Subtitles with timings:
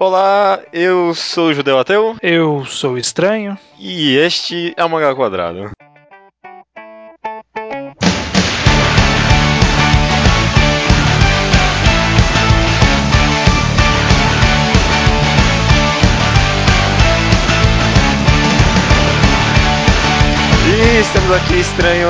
[0.00, 3.58] Olá, eu sou o Judeu Ateu Eu sou estranho.
[3.76, 5.72] e este é o Mangá Quadrado.
[20.64, 22.08] E estamos aqui estranho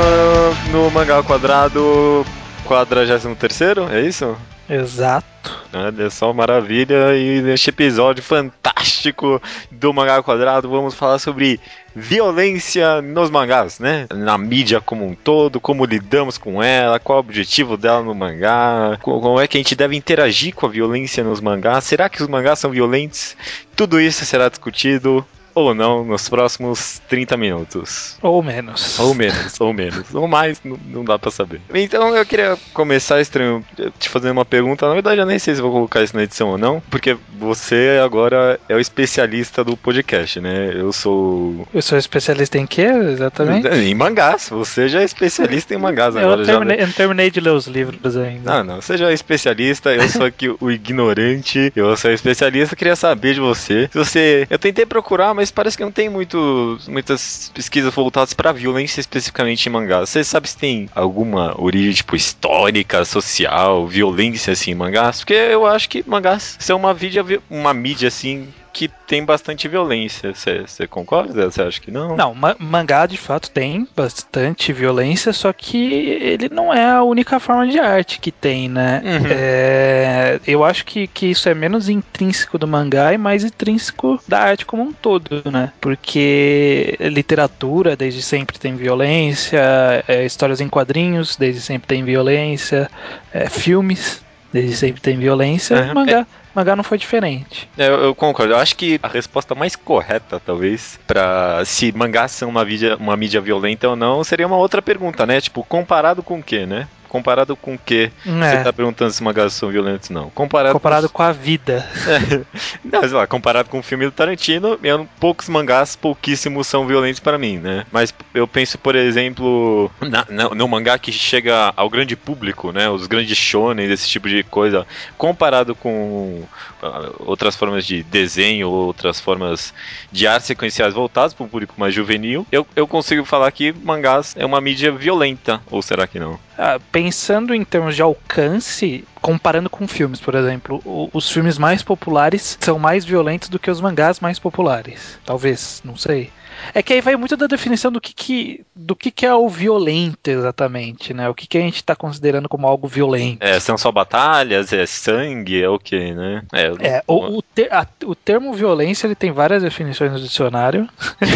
[0.73, 2.23] no Mangá Quadrado
[2.69, 4.37] 43 é isso?
[4.68, 5.27] Exato.
[5.73, 7.17] Olha só, maravilha!
[7.17, 9.41] E neste episódio fantástico
[9.71, 11.58] do Mangá Quadrado, vamos falar sobre
[11.96, 14.07] violência nos mangás, né?
[14.14, 18.14] Na mídia como um todo, como lidamos com ela, qual é o objetivo dela no
[18.14, 22.08] mangá, co- como é que a gente deve interagir com a violência nos mangás, será
[22.11, 23.35] que os mangás são violentos?
[23.75, 25.25] Tudo isso será discutido
[25.64, 28.16] ou não nos próximos 30 minutos.
[28.22, 28.99] Ou menos.
[28.99, 30.14] Ou menos, ou menos.
[30.14, 31.61] Ou mais, não, não dá pra saber.
[31.75, 33.64] Então eu queria começar, estranho,
[33.98, 34.86] te fazendo uma pergunta.
[34.86, 38.00] Na verdade, eu nem sei se vou colocar isso na edição ou não, porque você
[38.05, 40.72] agora é o especialista do podcast, né?
[40.75, 41.66] Eu sou.
[41.72, 43.68] Eu sou especialista em quê, exatamente?
[43.68, 44.48] Em mangás.
[44.50, 46.36] Você já é especialista em mangás Eu agora.
[46.38, 46.83] não já, terminei, né?
[46.83, 48.55] eu não terminei de ler os livros ainda.
[48.55, 48.80] Ah, não.
[48.80, 53.40] Você já é especialista, eu sou aqui o ignorante, eu sou especialista, queria saber de
[53.40, 53.88] você.
[53.92, 54.46] Se você.
[54.50, 59.66] Eu tentei procurar, mas parece que não tem muito, muitas pesquisas voltadas pra violência especificamente
[59.66, 60.10] em mangás.
[60.10, 65.18] Você sabe se tem alguma origem, tipo, histórica, social, violência assim em mangás?
[65.18, 68.48] Porque eu acho que mangás são uma mídia, uma mídia assim.
[68.72, 70.33] Que tem bastante violência.
[70.34, 71.50] Você concorda?
[71.50, 72.16] Você acha que não?
[72.16, 77.41] Não, ma- mangá de fato tem bastante violência, só que ele não é a única
[77.41, 79.02] forma de arte que tem, né?
[79.05, 79.27] Uhum.
[79.30, 84.39] É, eu acho que, que isso é menos intrínseco do mangá e mais intrínseco da
[84.41, 85.72] arte como um todo, né?
[85.80, 89.61] Porque literatura desde sempre tem violência,
[90.06, 92.91] é, histórias em quadrinhos desde sempre tem violência,
[93.33, 97.68] é, filmes desde sempre tem violência, e mangá, mangá não foi diferente.
[97.77, 98.52] É, Eu, eu concordo.
[98.52, 103.16] Eu acho que a resposta mais correta, talvez, pra se mangás são uma mídia, uma
[103.16, 105.40] mídia violenta ou não, seria uma outra pergunta, né?
[105.40, 106.89] Tipo, comparado com o quê, né?
[107.08, 108.11] Comparado com o quê?
[108.24, 110.30] Você É, tá perguntando se mangás são violentos não.
[110.30, 111.86] Comparado, comparado com a vida.
[112.05, 112.45] com...
[112.85, 117.20] Não, sei lá, comparado com o filme do Tarantino, eu- poucos mangás, pouquíssimos são violentos
[117.20, 117.85] pra mim, né?
[117.92, 122.89] Mas eu penso, por exemplo, na, na- no mangá que chega ao grande público, né?
[122.89, 124.86] Os grandes shonen, esse tipo de coisa,
[125.17, 126.42] comparado com
[126.83, 129.73] ah, outras formas de desenho, outras formas
[130.13, 134.35] de arte sequenciais voltadas para o público mais juvenil, eu, eu consigo falar que mangás
[134.37, 136.39] é uma mídia violenta, ou será que não?
[136.61, 141.85] Ah, pensando em termos de alcance, comparando com filmes, por exemplo, o- os filmes mais
[141.85, 145.21] populares são mais violentos do que os mangás mais populares.
[145.25, 146.33] Talvez, não sei.
[146.75, 149.49] É que aí vai muito da definição do que, que, do que, que é o
[149.49, 151.29] violento exatamente, né?
[151.29, 153.39] O que, que a gente tá considerando como algo violento.
[153.43, 156.43] É, são só batalhas, é sangue, é o que, né?
[156.53, 160.89] É, É, o, o, ter- a- o termo violência ele tem várias definições no dicionário.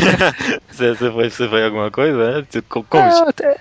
[0.71, 2.38] Você, você, foi, você foi alguma coisa?
[2.41, 2.47] né?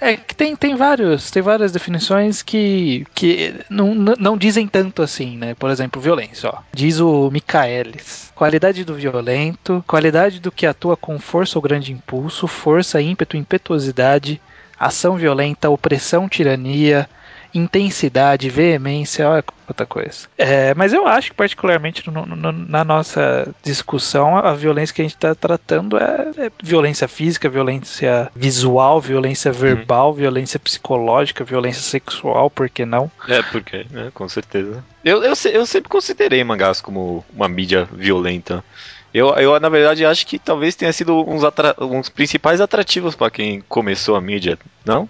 [0.01, 4.67] É, é que tem, tem vários, tem várias definições que, que não, não não dizem
[4.67, 5.53] tanto assim, né?
[5.55, 6.59] Por exemplo, violência, ó.
[6.73, 8.31] Diz o Michaelis.
[8.35, 14.41] Qualidade do violento, qualidade do que atua com força ou grande impulso, força, ímpeto, impetuosidade,
[14.79, 17.07] ação violenta, opressão, tirania,
[17.53, 20.27] intensidade, veemência, olha quanta coisa.
[20.37, 25.05] É, mas eu acho que, particularmente no- no- na nossa discussão, a violência que a
[25.05, 32.49] gente está tratando é, é violência física, violência visual, violência verbal, violência psicológica, violência sexual,
[32.49, 33.11] por que não?
[33.27, 34.11] É, porque, né?
[34.13, 34.83] Com certeza.
[35.03, 38.63] Eu, eu, eu sempre considerei mangás como uma mídia violenta.
[39.13, 43.29] Eu, eu, na verdade, acho que talvez tenha sido uns, atra uns principais atrativos pra
[43.29, 45.09] quem começou a mídia, não?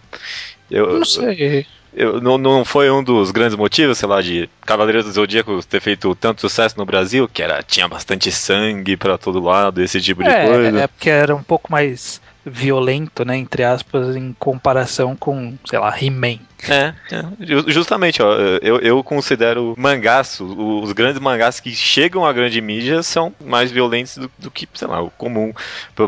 [0.69, 1.65] Eu, Não sei.
[1.93, 5.81] eu- não, não foi um dos grandes motivos, sei lá, de Cavaleiros do Zodíaco ter
[5.81, 10.23] feito tanto sucesso no Brasil, que era tinha bastante sangue pra todo lado, esse tipo
[10.23, 10.79] de coisa.
[10.79, 15.79] É, é porque era um pouco mais violento, né, entre aspas, em comparação com, sei
[15.79, 16.39] lá, He-Man.
[16.67, 17.23] É, é.
[17.39, 23.01] Ju- justamente, ó, eu, eu considero mangás, os grandes mangás que chegam à grande mídia
[23.03, 25.53] são mais violentos do, do que, sei lá, o comum.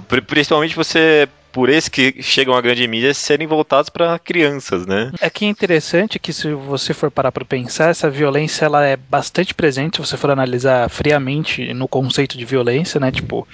[0.08, 5.12] Pri- Principalmente você, por esses que chegam à grande mídia, serem voltados para crianças, né?
[5.22, 8.96] É que é interessante que se você for parar para pensar, essa violência ela é
[8.96, 13.12] bastante presente se você for analisar friamente no conceito de violência, né?
[13.12, 13.48] Tipo,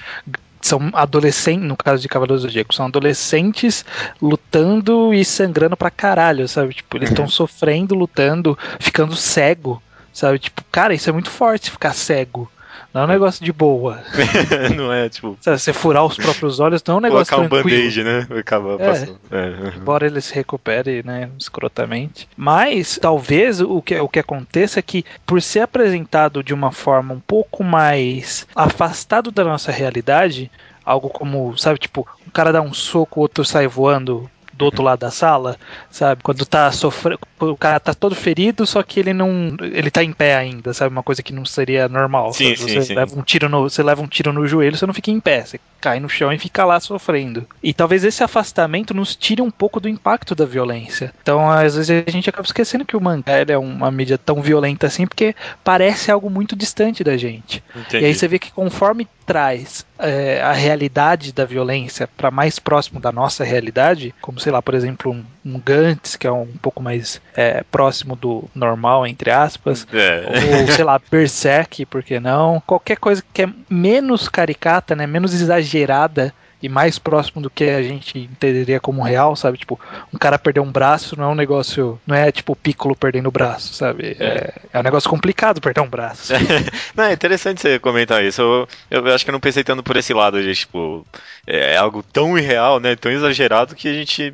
[0.61, 3.85] são adolescentes, no caso de Cavaleiros do Zodíaco, são adolescentes
[4.21, 6.73] lutando e sangrando pra caralho, sabe?
[6.73, 9.81] Tipo, eles estão sofrendo, lutando, ficando cego,
[10.13, 10.39] sabe?
[10.39, 12.49] Tipo, cara, isso é muito forte ficar cego.
[12.93, 13.99] Não é um negócio de boa.
[14.75, 15.37] não é, tipo.
[15.41, 17.77] Sabe, você furar os próprios olhos não é um negócio Colocar um tranquilo.
[17.77, 18.39] band-aid, né?
[18.39, 18.87] Acaba É.
[18.87, 19.19] passando.
[19.31, 19.77] É.
[19.77, 22.27] Embora ele se recupere, né, escrotamente.
[22.35, 27.13] Mas, talvez, o que, o que aconteça é que, por ser apresentado de uma forma
[27.13, 30.49] um pouco mais afastado da nossa realidade,
[30.85, 34.29] algo como, sabe, tipo, o cara dá um soco, o outro sai voando
[34.59, 35.57] do outro lado da sala,
[35.89, 36.21] sabe?
[36.21, 40.11] Quando tá sofrendo, o cara tá todo ferido, só que ele não, ele tá em
[40.11, 40.93] pé ainda, sabe?
[40.93, 42.33] Uma coisa que não seria normal.
[42.33, 42.93] Sim, sim, você sim.
[42.93, 45.45] leva um tiro no, você leva um tiro no joelho, você não fica em pé,
[45.45, 47.47] você cai no chão e fica lá sofrendo.
[47.63, 51.13] E talvez esse afastamento nos tire um pouco do impacto da violência.
[51.21, 54.87] Então, às vezes a gente acaba esquecendo que o mangá é uma mídia tão violenta
[54.87, 55.33] assim, porque
[55.63, 57.63] parece algo muito distante da gente.
[57.73, 58.03] Entendi.
[58.03, 62.99] E aí você vê que conforme traz é, a realidade da violência para mais próximo
[62.99, 66.81] da nossa realidade, como sei lá, por exemplo, um, um Gantz, que é um pouco
[66.81, 70.23] mais é, próximo do normal, entre aspas, É.
[70.65, 72.59] ou sei lá, Berserk, por que não?
[72.65, 77.81] Qualquer coisa que é menos caricata, né, menos exagerada e mais próximo do que a
[77.81, 79.57] gente entenderia como real, sabe?
[79.57, 79.79] Tipo,
[80.13, 83.27] um cara perder um braço não é um negócio, não é tipo o Piccolo perdendo
[83.27, 84.17] o braço, sabe?
[84.19, 86.33] É, é um negócio complicado perder um braço.
[86.95, 88.41] Não, é interessante você comentar isso.
[88.41, 91.05] Eu, eu acho que eu não pensei tanto por esse lado de, tipo,
[91.47, 92.95] é algo tão irreal, né?
[92.95, 94.33] Tão exagerado que a gente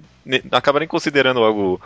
[0.51, 1.79] acaba nem considerando algo.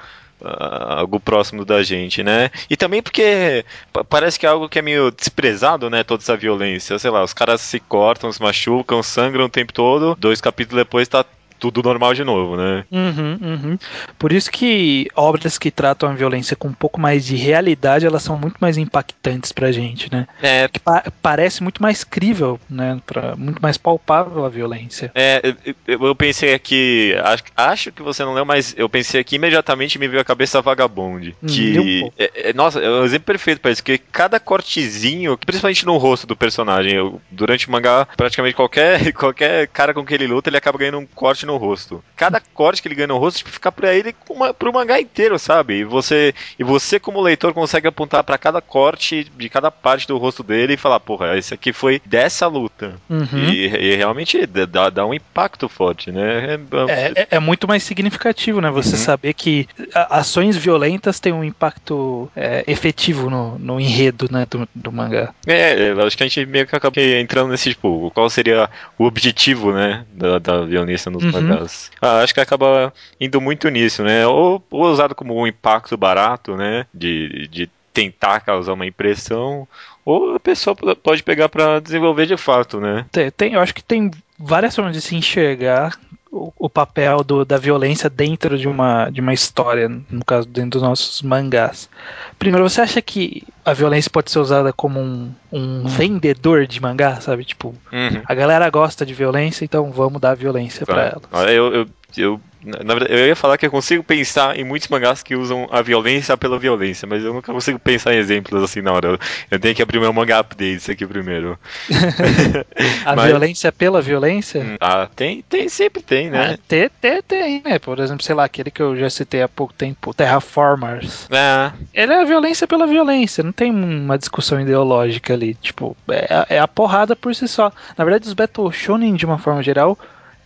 [0.44, 2.50] Ah, algo próximo da gente, né?
[2.70, 6.04] E também porque pa- parece que é algo que é meio desprezado, né?
[6.04, 6.98] Toda essa violência.
[7.00, 10.16] Sei lá, os caras se cortam, se machucam, sangram o tempo todo.
[10.20, 11.26] Dois capítulos depois tá
[11.60, 12.86] tudo normal de novo, né?
[12.92, 13.78] Uhum, uhum.
[14.18, 18.24] Por isso que obras que tratam a violência com um pouco mais de realidade, elas
[18.24, 20.28] são muito mais impactantes pra gente, né?
[20.42, 23.00] É, Que pa- parece muito mais crível, né?
[23.06, 25.12] Pra, muito mais palpável a violência.
[25.16, 25.42] É,
[25.88, 30.00] eu- eu, pensei aqui, acho, acho que você não leu, mas eu pensei aqui imediatamente
[30.00, 31.36] me veio a cabeça Vagabond.
[31.44, 35.38] Hum, um Que, é, é, nossa, é um exemplo perfeito para isso, porque cada cortezinho,
[35.38, 40.14] principalmente no rosto do personagem, eu- durante o mangá, praticamente qualquer, qualquer cara com que
[40.14, 42.04] ele luta, ele acaba ganhando um corte no rosto.
[42.16, 45.38] Cada corte que ele ganha no rosto, tipo, fica pra ele uma, pro mangá inteiro,
[45.40, 45.75] sabe?
[45.80, 50.18] E você, e você como leitor, consegue apontar pra cada corte de cada parte do
[50.18, 52.96] rosto dele e falar, porra, esse aqui foi dessa luta.
[53.10, 53.50] Uhum.
[53.51, 56.56] E, e realmente dá, dá um impacto forte, né?
[56.56, 56.60] É-
[56.92, 58.69] É, é- é muito mais significativo, né?
[58.72, 58.98] Você Uhum.
[58.98, 64.92] saber que ações violentas têm um impacto é, efetivo no, no enredo né, do, do
[64.92, 65.34] mangá.
[65.48, 69.06] É, eu acho que a gente meio que acaba entrando nesse, tipo, qual seria o
[69.06, 71.31] objetivo, né, da, da violência nos Uhum.
[71.42, 71.92] Mangás.
[72.02, 76.56] Ah, acho que acaba indo muito nisso, né, ou, ou usado como um impacto barato,
[76.56, 79.68] né, de, de tentar causar uma impressão,
[80.06, 83.06] ou a pessoa pode pegar pra desenvolver de fato, né.
[83.12, 85.98] Tem, tem- eu acho que tem várias formas de se enxergar
[86.31, 90.72] o, o papel do- da violência dentro de uma, de uma história, no caso, dentro
[90.80, 91.90] dos nossos mangás.
[92.38, 97.20] Primeiro, você acha que a violência pode ser usada como um, um vendedor de mangá,
[97.22, 97.44] sabe?
[97.46, 98.22] Tipo, Uhum.
[98.26, 101.02] a galera gosta de violência, então vamos dar violência pra Tá.
[101.02, 101.22] ela.
[101.31, 101.88] Olha, Eu, eu,
[102.18, 105.68] eu, na verdade, eu ia falar que eu consigo pensar em muitos mangás que usam
[105.72, 109.18] a violência pela violência, mas eu nunca consigo pensar em exemplos assim na hora.
[109.52, 111.58] Eu, tenho que abrir meu mangá updates aqui primeiro.
[113.06, 114.62] A Mas- violência pela violência?
[114.62, 116.54] Hum, Ah, tem, tem, sempre tem, né?
[116.54, 117.80] Ah, tem, tem, tem, né?
[117.80, 121.28] Por exemplo, sei lá, aquele que eu já citei há pouco tempo, Terraformers.
[121.32, 125.54] É, Ele é a violência pela violência, não tem uma discussão ideológica ali.
[125.56, 127.72] Tipo, é, a- é a porrada por si só.
[127.98, 129.98] Na verdade, os Battle Shonen, de uma forma geral,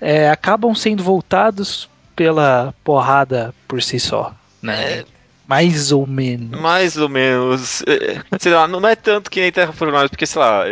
[0.03, 4.33] é, acabam sendo voltados pela porrada por si só.
[4.61, 5.03] Né?
[5.47, 6.59] Mais ou menos.
[6.59, 7.83] mais ou menos.
[7.85, 10.63] é, Sei lá, não é tanto que nem Terraformers, porque, sei lá,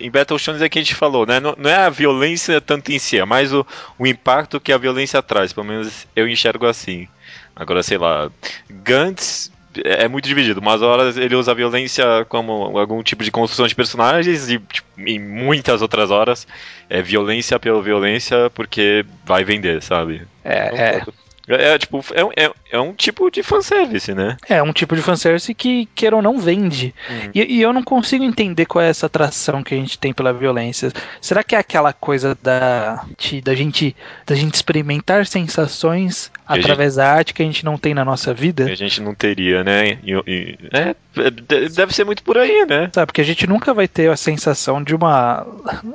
[0.00, 1.40] em- Battle Shonen é que a gente falou, né?
[1.40, 3.66] Não, não é a violência tanto em si, é mais o,
[3.98, 5.52] o impacto que a violência traz.
[5.52, 7.06] Pelo menos eu enxergo assim.
[7.54, 8.30] Agora, sei lá,
[8.70, 9.52] Gantz
[9.84, 10.60] é muito dividido.
[10.60, 14.88] Umas horas ele usa a violência como algum tipo de construção de personagens e tipo,
[14.98, 16.46] em muitas outras horas
[16.88, 20.22] é violência pela violência porque vai vender, sabe?
[20.44, 21.02] É, é,
[21.48, 24.36] É, tipo, é, um- é, é um tipo de fanservice, né?
[24.48, 26.94] é um tipo de fanservice que, queira ou não, vende.
[27.10, 27.30] Uhum.
[27.34, 30.32] E, e eu não consigo entender qual é essa atração que a gente tem pela
[30.32, 30.90] violência.
[31.20, 33.94] Será que é aquela coisa da, de- da, gente,
[34.26, 38.64] da gente experimentar sensações através da arte que a gente não tem na nossa vida?
[38.66, 39.98] que a gente não teria, né?
[40.02, 40.94] E- e- é,
[41.30, 42.90] de- deve ser muito por aí, né?
[42.92, 45.46] Sabe, porque a gente nunca vai ter a sensação de uma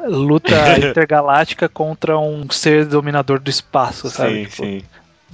[0.08, 4.30] luta intergaláctica contra um ser dominador do espaço, sabe?
[4.36, 4.82] sim, Tipo, sim.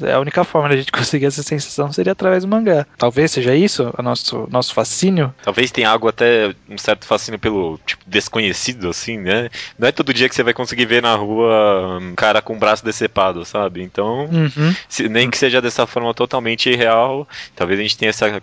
[0.02, 2.86] A única forma de a gente conseguir essa sensação seria através do mangá.
[2.98, 5.34] Talvez seja isso, o nosso, nosso fascínio.
[5.44, 9.50] Talvez tenha algo até um certo fascínio pelo tipo desconhecido, assim, né?
[9.80, 12.60] Não é todo dia que você vai conseguir ver na rua um cara com o
[12.60, 13.82] braço decepado, sabe?
[13.82, 14.76] Então, Uhum.
[14.90, 18.42] se- nem que seja dessa forma totalmente irreal, talvez a gente tenha essa.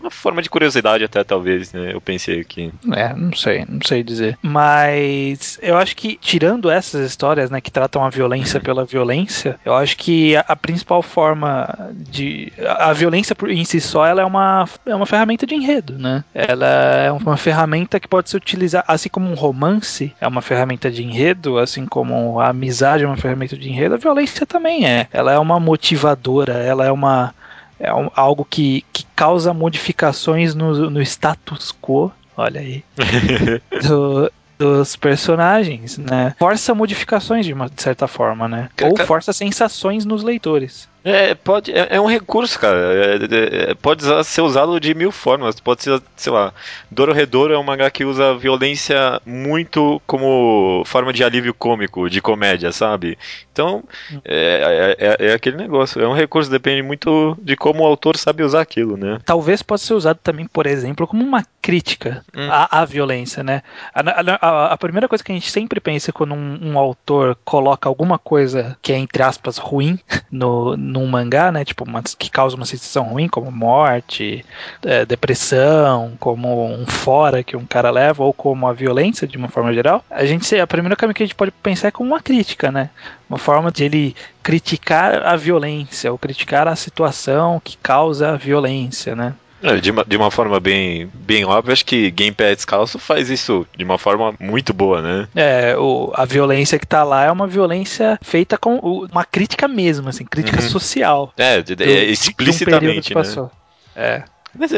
[0.00, 1.92] Uma forma de curiosidade até, talvez, né?
[1.92, 2.72] Eu pensei aqui.
[2.92, 4.38] É, não sei, não sei dizer.
[4.42, 9.74] Mas eu acho que, tirando essas histórias, né, que tratam a violência pela violência, eu
[9.74, 12.52] acho que a, a principal forma de.
[12.60, 16.24] A, a violência em si só, ela é uma, é uma ferramenta de enredo, né?
[16.34, 20.90] Ela é uma ferramenta que pode ser utilizada, assim como um romance é uma ferramenta
[20.90, 25.06] de enredo, assim como a amizade é uma ferramenta de enredo, a violência também é.
[25.12, 27.34] Ela é uma motivadora, ela é uma
[27.82, 32.84] é um, algo que, que causa modificações no, no status quo, olha aí,
[33.84, 36.34] do, dos personagens, né?
[36.38, 38.68] Força modificações de uma de certa forma, né?
[38.80, 40.88] Ou força sensações nos leitores.
[41.04, 42.78] É, pode, é, é, um recurso, cara.
[42.78, 45.58] É, é, é pode ser usado de mil formas.
[45.58, 46.52] Pode ser, sei lá,
[46.90, 52.72] Dororedoro é um mangá que usa violência muito como forma de alívio cômico, de comédia,
[52.72, 53.18] sabe?
[53.52, 53.84] Então,
[54.24, 56.00] é, é, é, aquele negócio.
[56.00, 59.18] É um recurso, depende muito de como o autor sabe usar aquilo, né?
[59.24, 62.48] Talvez possa ser usado também, por exemplo, como uma crítica hum.
[62.50, 63.62] à, à, violência, né?
[63.94, 64.00] A,
[64.40, 68.18] a, a, primeira coisa que a gente sempre pensa quando um, um autor coloca alguma
[68.18, 69.98] coisa que é, entre aspas, ruim
[70.30, 71.64] no num mangá, né?
[71.64, 74.44] Tipo, uma, que causa uma sensação ruim, como morte,
[74.84, 79.48] é, depressão, como um fora que um cara leva, ou como a violência de uma
[79.48, 80.04] forma geral.
[80.10, 82.90] A gente, a primeira caminho que a gente pode pensar é como uma crítica, né?
[83.28, 89.16] Uma forma de ele criticar a violência, ou criticar a situação que causa a violência,
[89.16, 89.34] né?
[89.62, 93.66] É, de, uma, de uma forma bem, bem óbvia, acho que Gamepad Descalço faz isso
[93.76, 95.28] de uma forma muito boa, né?
[95.34, 100.08] É, o, a violência que tá lá é uma violência feita com uma crítica mesmo,
[100.08, 100.68] assim, crítica uhum.
[100.68, 101.32] social.
[101.36, 103.50] É, de, do, explicitamente, um né?
[103.94, 104.22] É.
[104.54, 104.70] Mas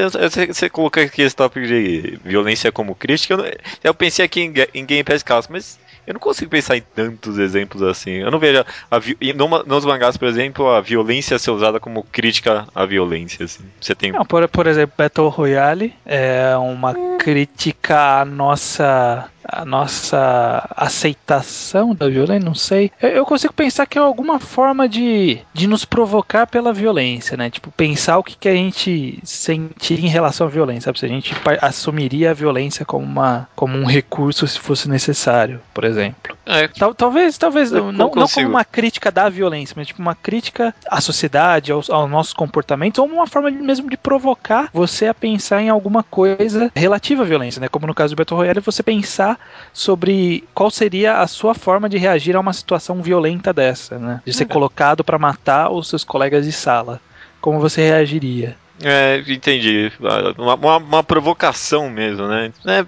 [0.52, 4.86] você, colocou aqui esse tópico de violência como crítica, eu, eu pensei aqui em, em
[4.86, 8.12] Game Pass Calço, mas eu não consigo pensar em tantos exemplos assim.
[8.12, 8.64] Eu não vejo.
[8.90, 13.44] A, a, nos mangás, por exemplo, a violência ser usada como crítica à violência.
[13.44, 13.64] Assim.
[13.80, 14.12] Você tem.
[14.12, 22.08] Não, por, por exemplo, Battle Royale é uma crítica à nossa a nossa aceitação da
[22.08, 22.90] violência, não sei.
[23.00, 27.50] Eu, consigo pensar que é alguma forma de, de nos provocar pela violência, né?
[27.50, 30.98] Tipo, pensar o que, que a gente sentiria em relação à violência, sabe?
[30.98, 35.84] Se a gente assumiria a violência como, uma, como um recurso se fosse necessário, por
[35.84, 36.36] exemplo.
[36.46, 36.68] É.
[36.68, 41.00] Tal, talvez, talvez, não, não como uma crítica da violência, mas tipo uma crítica à
[41.00, 45.68] sociedade, aos, aos nossos comportamentos, ou uma forma mesmo de provocar você a pensar em
[45.68, 47.68] alguma coisa relativa à violência, né?
[47.68, 49.33] Como no caso do Battle Royale, você pensar
[49.72, 54.20] sobre qual seria a sua forma de reagir a uma situação violenta dessa, né?
[54.24, 57.00] De ser colocado para matar os seus colegas de sala.
[57.40, 58.56] Como você reagiria?
[58.82, 59.92] É, entendi.
[60.38, 62.52] Uma, uma, uma provocação mesmo, né?
[62.66, 62.84] É,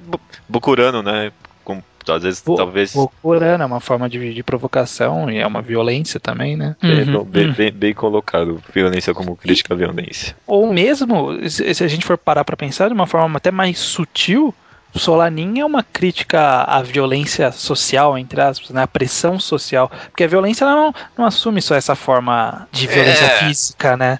[0.49, 1.31] Bucurano, né?
[1.65, 2.95] Com, às vezes, Bo talvez.
[2.95, 6.77] Bucurano é uma forma de, de, provocação e é uma violência também, né?
[6.83, 7.53] É, uhum, bem, uhum.
[7.53, 8.63] bem, bem, colocado.
[8.73, 10.37] Violência como crítica à violência.
[10.47, 14.55] Ou mesmo, se a gente for parar para pensar de uma forma até mais sutil,
[14.99, 18.83] Solanin é uma crítica à violência social, entre aspas, né?
[18.83, 19.91] A pressão social.
[20.11, 23.39] Porque a violência ela não, não assume só essa forma de violência é.
[23.39, 24.19] física, né?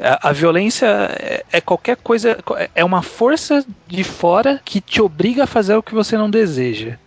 [0.00, 2.38] A, a violência é, é, qualquer coisa,
[2.74, 6.98] é uma força de fora que te obriga a fazer o que você não deseja.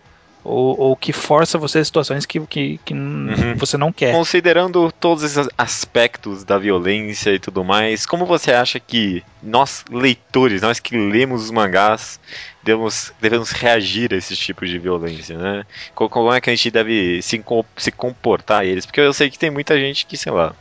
[0.42, 3.54] Ou, ou, que força você a situações que, que, que uhum.
[3.56, 4.12] você não quer.
[4.12, 10.62] Considerando todos esses aspectos da violência e tudo mais, como você acha que nós, leitores,
[10.62, 12.18] nós que lemos os mangás,
[12.62, 15.66] devemos, devemos reagir a esses tipos de violência, né?
[15.94, 17.42] Como é que a gente deve se,
[17.76, 18.86] se comportar a eles?
[18.86, 20.54] Porque eu sei que tem muita gente que, sei lá,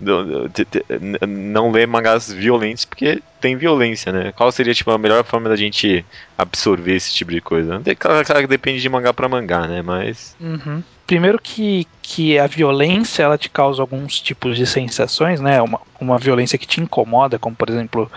[0.00, 4.32] não lê mangás violentos porque tem violência, né?
[4.32, 6.04] Qual seria tipo a melhor forma da gente
[6.36, 7.80] absorver esse tipo de coisa?
[7.98, 9.82] Claro, claro que depende de mangá para mangá, né?
[9.82, 10.82] Mas uhum.
[11.06, 15.60] primeiro que, que a violência ela te causa alguns tipos de sensações, né?
[15.60, 18.10] Uma, uma violência que te incomoda, como por exemplo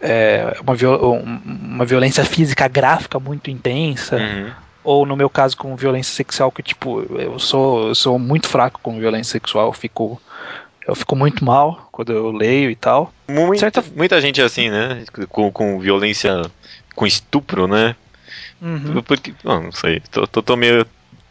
[0.00, 4.16] é, uma, viol uma violência física gráfica muito intensa.
[4.16, 8.48] Uhum ou no meu caso com violência sexual que tipo eu sou eu sou muito
[8.48, 10.18] fraco com violência sexual eu fico
[10.88, 13.12] eu fico muito mal quando eu leio e tal.
[13.28, 13.84] Muita, Certa...
[13.94, 15.04] muita gente é assim, né?
[15.28, 16.40] Com, com violência,
[16.96, 17.94] com estupro, né?
[18.60, 19.02] Uhum.
[19.02, 20.86] Porque, não, não sei, tô, tô, tô, meio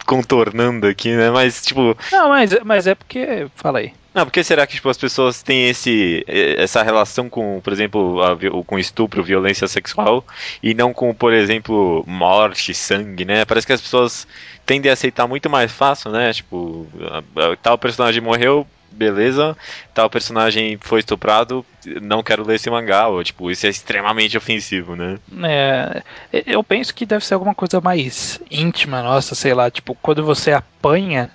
[0.06, 1.32] contornando aqui, né?
[1.32, 1.98] Mas, tipo.
[2.12, 3.48] Não, mas, mas é porque.
[3.56, 3.94] Fala aí.
[4.18, 8.36] Não, porque será que tipo, as pessoas têm esse, essa relação com, por exemplo, a,
[8.66, 10.26] com estupro, violência sexual,
[10.64, 13.46] e não com, por exemplo, morte, sangue, né?
[13.46, 14.28] Parece que as pessoas
[14.66, 16.34] tendem a aceitar muito mais fácil, né?
[16.34, 16.88] Tipo,
[17.62, 19.56] tal personagem morreu, beleza,
[19.94, 21.64] tal personagem foi estuprado,
[22.02, 25.20] não quero ler esse mangá, ou tipo, isso é extremamente ofensivo, né?
[25.44, 26.02] É,
[26.44, 30.54] eu penso que deve ser alguma coisa mais íntima, nossa, sei lá, tipo, quando você
[30.54, 31.30] apanha,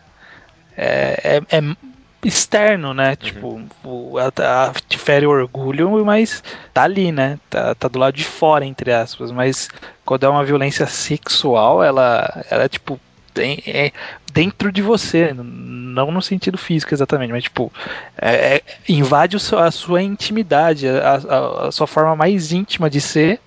[0.77, 1.92] é, é, é
[2.29, 3.11] externo, né?
[3.11, 3.17] Uhum.
[3.17, 4.29] Tipo, o, a,
[4.67, 7.39] a, te fere o orgulho, mas tá ali, né?
[7.51, 9.31] Tá, tá do lado de fora, entre aspas.
[9.31, 9.69] Mas
[10.05, 13.01] quando é uma violência sexual, ela, ela tipo,
[13.35, 13.93] tem, é
[14.33, 17.73] dentro de você, não no sentido físico exatamente, mas tipo,
[18.17, 23.41] é, é, invade a sua intimidade, a, a, a, sua forma mais íntima de ser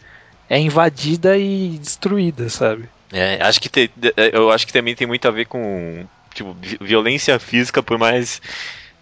[0.50, 2.88] é invadida e destruída, sabe?
[3.12, 3.92] É, acho que te,
[4.34, 6.06] eu acho que também tem muito a ver com
[6.36, 8.40] tipo, violência física, por mais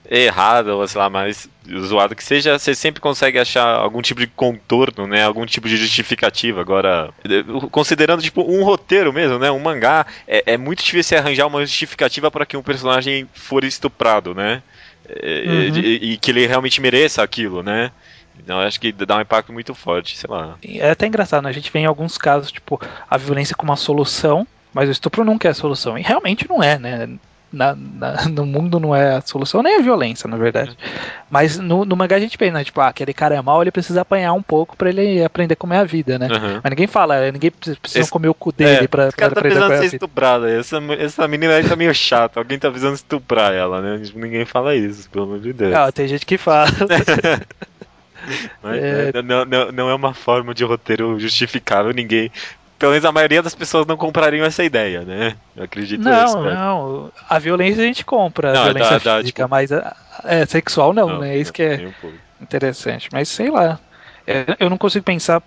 [0.10, 1.50] errada ou sei lá, mais
[1.86, 5.24] zoado que seja, você sempre consegue achar algum tipo de contorno, né?
[5.24, 6.62] Algum tipo de justificativa.
[6.62, 7.10] Agora,
[7.72, 9.50] considerando tipo um roteiro mesmo, né?
[9.50, 14.36] Um mangá, é, é muito difícil arranjar uma justificativa para que um personagem for estuprado,
[14.36, 14.62] né?
[15.08, 15.78] É, uhum.
[15.78, 17.92] E, e, que ele realmente mereça aquilo, né?
[18.40, 20.58] Então acho que dá um impacto muito forte, sei lá.
[20.64, 21.50] É até engraçado, né?
[21.50, 25.24] A gente vê em alguns casos, tipo, a violência como uma solução, mas o estupro
[25.24, 25.98] nunca é a solução.
[25.98, 27.10] E realmente não é, né?
[27.52, 30.76] Na, na, no mundo não é a solução, nem a violência, na verdade.
[31.30, 32.64] Mas no, no mangá a gente pensa, né?
[32.64, 35.74] Tipo, ah, aquele cara é mal, ele precisa apanhar um pouco para ele aprender como
[35.74, 36.28] é a vida, né?
[36.28, 36.60] Uhum.
[36.64, 39.44] Mas ninguém fala, ninguém precisa esse, comer o cu dele é, pra, esse cara pra
[39.44, 40.48] tá precisando ser estuprado.
[40.48, 42.40] Essa, essa menina aí tá meio chata.
[42.40, 44.02] Alguém tá precisando estuprar ela, né?
[44.16, 45.76] Ninguém fala isso, pelo amor de Deus.
[45.76, 46.68] Ah, tem gente que fala.
[48.62, 49.22] Mas, é...
[49.22, 52.32] Não, não, não é uma forma de roteiro justificável, ninguém.
[52.84, 55.38] Pelo menos a maioria das pessoas não comprariam essa ideia, né?
[55.56, 57.12] Eu acredito Não, isso, não.
[57.30, 59.50] A violência a gente compra, a violência dá, física, dá, tipo...
[59.50, 61.34] mas a, é, sexual não, não né?
[61.34, 62.12] É isso que é um
[62.42, 63.08] interessante.
[63.14, 63.80] Mas sei lá.
[64.60, 65.42] Eu não consigo pensar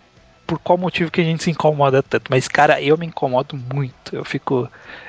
[0.47, 2.31] por qual motivo que a gente se incomoda tanto.
[2.31, 4.17] Mas, cara, eu me incomodo muito.
[4.17, 4.67] Eu fico,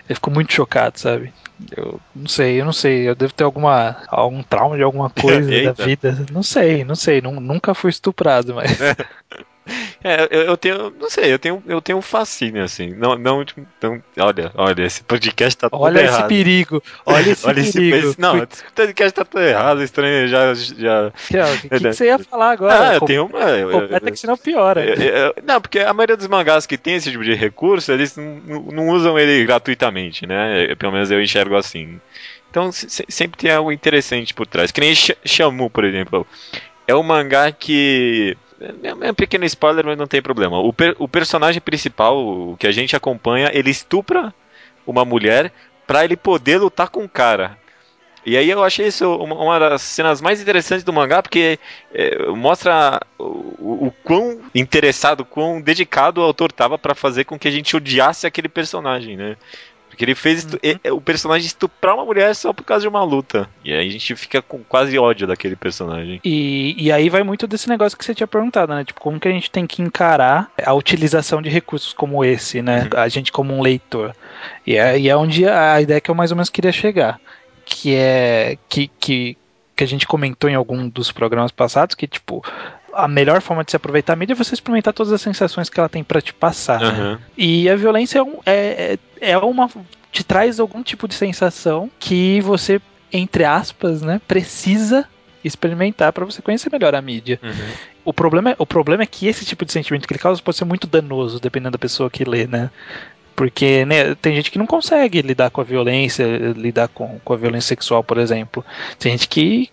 [0.09, 1.31] eu fico muito chocado, sabe?
[1.77, 3.07] Eu não sei, eu não sei.
[3.07, 6.25] Eu devo ter alguma algum trauma de alguma coisa da vida.
[6.29, 7.21] Não sei, não sei.
[7.21, 8.77] Nunca fui estuprado, mas.
[10.03, 12.89] É, eu, eu, tenho, não sei, eu tenho, eu tenho um fascínio, assim.
[12.89, 13.43] Não, não,
[13.81, 16.17] não olha, olha, esse podcast tá olha errado.
[16.17, 18.07] Olha esse perigo, olha esse olha perigo.
[18.09, 20.53] Esse, não, esse podcast tá tudo errado, estranho, já...
[20.53, 21.07] já...
[21.07, 21.11] O
[21.61, 22.89] que, que, que, você ia falar agora?
[22.89, 23.81] Ah, eu tenho uma...
[23.81, 24.85] Completa que senão piora.
[24.85, 28.15] Eu, eu, não, porque a maioria dos mangás que tem esse tipo de recurso, eles
[28.15, 30.75] não, não usam ele gratuitamente, né?
[30.75, 31.99] Pelo menos eu enxergo assim.
[32.49, 34.71] Então sempre tem algo interessante por trás.
[34.71, 36.25] Que nem Shamu, por exemplo.
[36.87, 40.59] É um mangá que é um pequeno spoiler, mas não tem problema.
[40.59, 44.33] O, per, o personagem principal, o que a gente acompanha, ele estupra
[44.85, 45.51] uma mulher
[45.85, 47.57] para ele poder lutar com o cara.
[48.25, 51.57] E aí eu achei isso uma, uma das cenas mais interessantes do mangá, porque
[51.93, 57.47] é, mostra o, o, quão interessado, quão dedicado o autor estava para fazer com que
[57.47, 59.37] a gente odiasse aquele personagem, né?
[59.89, 60.95] Porque ele fez uhum.
[60.97, 63.49] o personagem estuprar uma mulher só por causa de uma luta.
[63.63, 66.19] E aí a gente fica com quase ódio daquele personagem.
[66.23, 68.83] E, e aí vai muito desse negócio que você tinha perguntado, né?
[68.83, 72.83] Tipo, como que a gente tem que encarar a utilização de recursos como esse, né?
[72.93, 72.99] Uhum.
[72.99, 74.13] A gente como um leitor.
[74.65, 77.19] E é, e é onde a ideia que eu mais ou menos queria chegar.
[77.65, 79.37] Que é que, que,
[79.75, 82.43] que a gente comentou em algum dos programas passados, que tipo,
[82.97, 85.79] a melhor forma de se aproveitar a mídia é você experimentar todas as sensações que
[85.79, 86.81] ela tem para te passar.
[86.81, 87.11] Uhum.
[87.13, 87.19] Né?
[87.37, 89.69] E a violência é, um, é, é uma.
[90.11, 92.81] te traz algum tipo de sensação que você,
[93.13, 95.07] entre aspas, né, precisa
[95.43, 97.39] experimentar para você conhecer melhor a mídia.
[97.43, 97.73] Uhum.
[98.03, 100.57] O, problema, é, o problema é que esse tipo de sentimento que ele causa pode
[100.57, 102.71] ser muito danoso, dependendo da pessoa que lê, né?
[103.35, 107.37] Porque né, tem gente que não consegue lidar com a violência, lidar com, com a
[107.37, 108.65] violência sexual, por exemplo.
[108.97, 109.69] Tem gente que,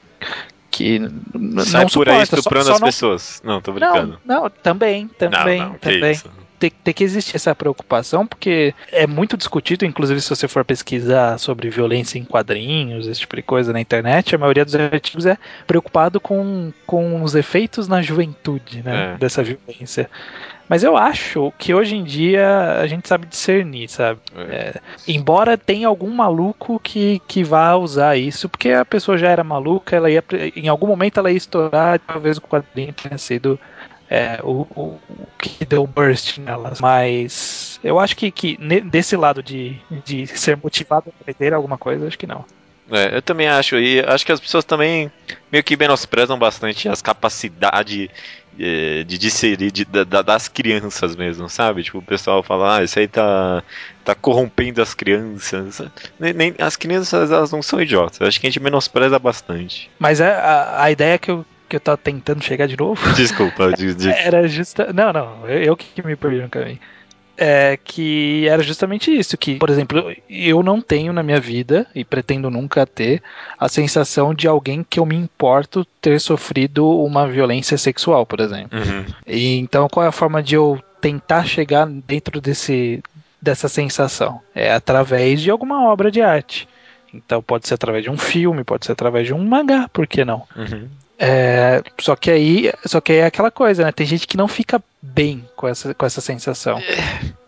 [0.74, 2.88] que Sai não por suporta, aí estuprando só, só as não...
[2.88, 3.42] pessoas.
[3.44, 4.18] Não, tô brincando.
[4.24, 6.20] Não, não também, também, não, também.
[6.58, 11.38] Tem, tem, que existir essa preocupação, porque é muito discutido, inclusive se você for pesquisar
[11.38, 15.36] sobre violência em quadrinhos, esse tipo de coisa na internet, a maioria dos artigos é
[15.66, 19.18] preocupado com, com os efeitos na juventude né, é.
[19.18, 20.08] dessa violência.
[20.68, 24.20] Mas eu acho que hoje em dia a gente sabe discernir, sabe?
[24.36, 24.54] É.
[24.54, 29.44] É, embora tenha algum maluco que, que vá usar isso, porque a pessoa já era
[29.44, 30.24] maluca, ela ia,
[30.56, 33.58] em algum momento ela ia estourar, talvez o quadrinho tenha sido
[34.08, 36.80] é, o, o, o, que deu burst nelas.
[36.80, 42.06] Mas eu acho que, que desse lado de, de ser motivado a aprender alguma coisa,
[42.06, 42.44] acho que não.
[42.90, 45.10] É, eu também acho, e acho que as pessoas também
[45.50, 48.08] meio que menosprezam bastante as capacidades
[48.56, 51.82] de, de disserir de, das crianças mesmo, sabe?
[51.82, 53.62] Tipo, o pessoal fala, ah, isso aí tá,
[54.04, 55.80] tá corrompendo as crianças.
[56.18, 58.20] Nem, nem, as crianças, elas não são idiotas.
[58.20, 59.90] Eu acho que a gente menospreza bastante.
[59.98, 63.12] Mas é a, a ideia que eu, que eu tava tentando chegar de novo.
[63.14, 63.70] Desculpa,
[64.18, 64.92] Era justa.
[64.92, 66.78] Não, não, eu, eu que me perdi no caminho
[67.36, 72.04] é que era justamente isso, que, por exemplo, eu não tenho na minha vida e
[72.04, 73.22] pretendo nunca ter
[73.58, 78.78] a sensação de alguém que eu me importo ter sofrido uma violência sexual, por exemplo.
[78.78, 79.04] Uhum.
[79.26, 83.02] E então qual é a forma de eu tentar chegar dentro desse
[83.40, 84.40] dessa sensação?
[84.54, 86.68] É através de alguma obra de arte.
[87.12, 90.24] Então pode ser através de um filme, pode ser através de um mangá, por que
[90.24, 90.42] não?
[90.56, 90.88] Uhum.
[91.18, 93.92] É, só que aí, só que é aquela coisa, né?
[93.92, 96.80] Tem gente que não fica bem com essa, com essa sensação.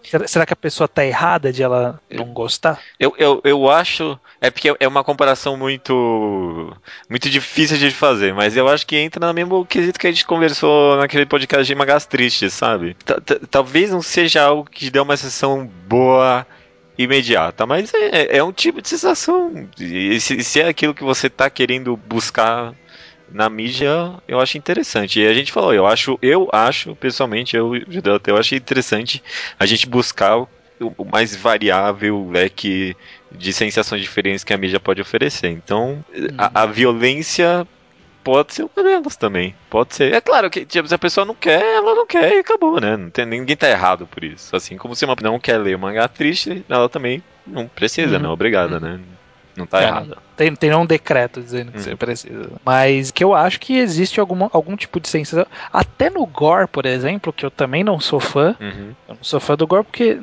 [0.02, 2.80] Será, será que a pessoa tá errada de ela não gostar?
[2.98, 4.18] Eu, eu, eu acho.
[4.40, 6.72] É porque é uma comparação muito.
[7.10, 10.24] muito difícil de fazer, mas eu acho que entra no mesmo quesito que a gente
[10.24, 12.96] conversou naquele podcast de Magas Tristes, sabe?
[13.50, 16.46] Talvez não seja algo que dê uma sensação boa
[16.96, 19.68] imediata, mas é, é um tipo de sensação.
[19.78, 22.72] E se, se é aquilo que você tá querendo buscar
[23.30, 25.20] na mídia, eu acho interessante.
[25.20, 27.72] E a gente falou, eu acho, eu acho, pessoalmente, eu,
[28.26, 29.22] eu acho interessante
[29.58, 30.48] a gente buscar o,
[30.96, 32.96] o mais variável leque
[33.32, 35.48] de sensações diferentes que a mídia pode oferecer.
[35.48, 36.04] Então,
[36.38, 37.66] a, a violência
[38.22, 39.54] pode ser uma delas também.
[39.70, 40.12] Pode ser.
[40.12, 42.96] É claro que tipo, se a pessoa não quer, ela não quer e acabou, né?
[42.96, 44.54] Não tem, ninguém tá errado por isso.
[44.56, 48.22] Assim como se uma não quer ler um mangá triste, ela também não precisa, Uhum.
[48.22, 48.32] não.
[48.32, 48.98] Obrigada, né?
[49.56, 50.16] Não tá É, errada.
[50.36, 51.84] Tem, tem um decreto dizendo que Uhum.
[51.84, 52.50] você precisa.
[52.64, 55.46] Mas que eu acho que existe alguma, algum tipo de sensação.
[55.72, 58.54] Até no gore, por exemplo, que eu também não sou fã.
[58.60, 58.90] Uhum.
[59.08, 60.18] Eu não sou fã do gore porque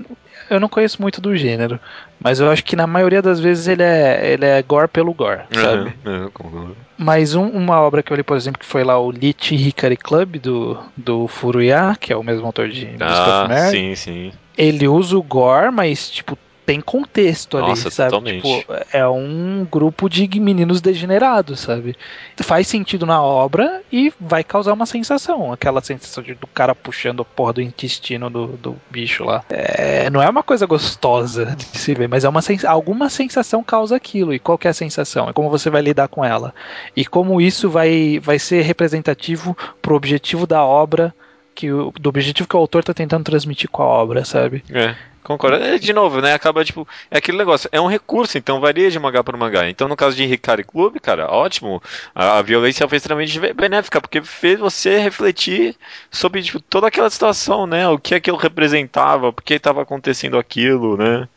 [0.50, 1.80] eu não conheço muito do gênero.
[2.20, 5.42] Mas eu acho que na maioria das vezes ele é, ele é gore pelo gore,
[5.52, 5.94] sabe?
[6.06, 6.30] Uhum.
[6.44, 6.72] Uhum.
[6.98, 9.98] Mas um- uma obra que eu li, por exemplo, que foi lá o Lit Hikari
[9.98, 14.32] Club do, do Furuya, que é o mesmo autor de Ah, sim, sim.
[14.56, 18.12] Ele usa o gore, mas, tipo, tem contexto ali, Nossa, sabe?
[18.12, 18.60] totalmente.
[18.60, 21.96] Tipo, é um grupo de meninos degenerados, sabe?
[22.42, 25.52] Faz sentido na obra e vai causar uma sensação.
[25.52, 29.44] Aquela sensação de, do cara puxando a porra do intestino do, do bicho lá.
[29.50, 33.64] É, não é uma coisa gostosa de se ver, mas é uma sens alguma sensação
[33.64, 34.34] causa aquilo.
[34.34, 35.30] E qual que é a sensação?
[35.30, 36.54] É como você vai lidar com ela.
[36.96, 41.14] E como isso vai, vai ser representativo pro objetivo da obra.
[41.56, 44.64] Que do objetivo que o autor tá tentando transmitir com a obra, sabe?
[44.72, 45.58] É, concordo.
[45.64, 46.34] É, de novo, né?
[46.34, 49.70] Acaba, tipo, é aquele negócio, é um recurso, então varia de mangá para mangá.
[49.70, 51.82] Então, no caso de Hikari Club, cara, ótimo.
[52.14, 55.76] A, a violência foi extremamente be- benéfica, porque fez você refletir
[56.12, 57.88] sobre, tipo, toda aquela situação, né?
[57.88, 61.28] O que aquilo representava, por que estava acontecendo aquilo, né?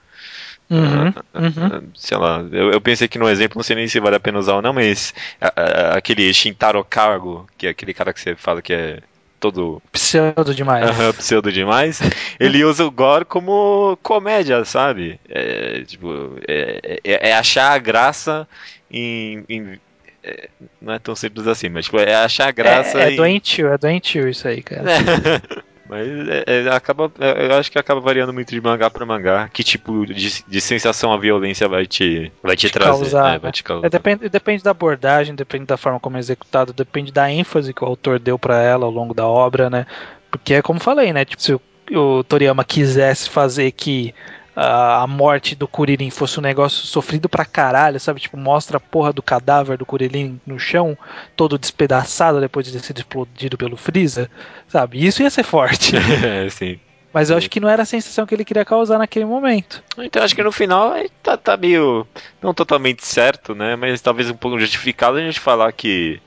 [0.68, 1.66] Uhum, Ah, uhum.
[1.72, 4.20] ah, Sei lá, eu, eu pensei que no exemplo, não sei nem se vale a
[4.20, 5.52] pena usar ou não, mas a-
[5.94, 8.98] a- aquele Shintaro Kago, que é aquele cara que você fala que é
[9.40, 10.90] todo Pseudo demais.
[11.16, 12.00] Pseudo demais.
[12.40, 15.20] Ele usa o gore como comédia, sabe?
[15.28, 18.48] É, tipo, é, é- é achar a graça
[18.90, 19.44] em.
[19.48, 19.78] em-
[20.24, 20.48] é,
[20.82, 23.16] não é tão simples assim, mas tipo, é achar a graça é, é em.
[23.16, 24.82] doentio, é doentio isso aí, cara.
[25.88, 29.48] mas é- é, acaba, é, eu acho que acaba variando muito de mangá pra mangá.
[29.52, 32.98] Que tipo de, de sensação a violência vai te, vai te, Te trazer.
[33.10, 33.52] causar, é, vai né?
[33.52, 33.86] te causar.
[33.86, 37.82] É, depende, depende da abordagem, depende da forma como é executado, depende da ênfase que
[37.84, 39.86] o autor deu pra ela ao longo da obra, né?
[40.30, 41.24] Porque é como falei, né?
[41.24, 41.60] Tipo, se o,
[41.92, 44.14] o Toriyama quisesse fazer que
[44.58, 48.20] a morte do Kuririn fosse um negócio sofrido pra caralho, sabe?
[48.20, 50.96] Tipo, mostra a porra do cadáver do Kuririn no chão,
[51.36, 54.30] todo despedaçado depois de ter sido explodido pelo Freeza,
[54.66, 55.04] sabe?
[55.04, 55.94] Isso ia ser forte.
[56.24, 56.80] é, sim.
[57.12, 59.82] Mas eu acho que não era a sensação que ele queria causar naquele momento.
[59.98, 62.06] Então acho que no final tá, tá meio.
[62.42, 63.76] Não totalmente certo, né?
[63.76, 66.20] Mas talvez um pouco justificado a gente falar que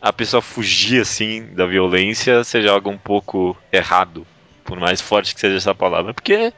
[0.00, 4.26] a pessoa fugir assim da violência seja algo um pouco errado.
[4.64, 6.12] Por mais forte que seja essa palavra.
[6.12, 6.52] Porque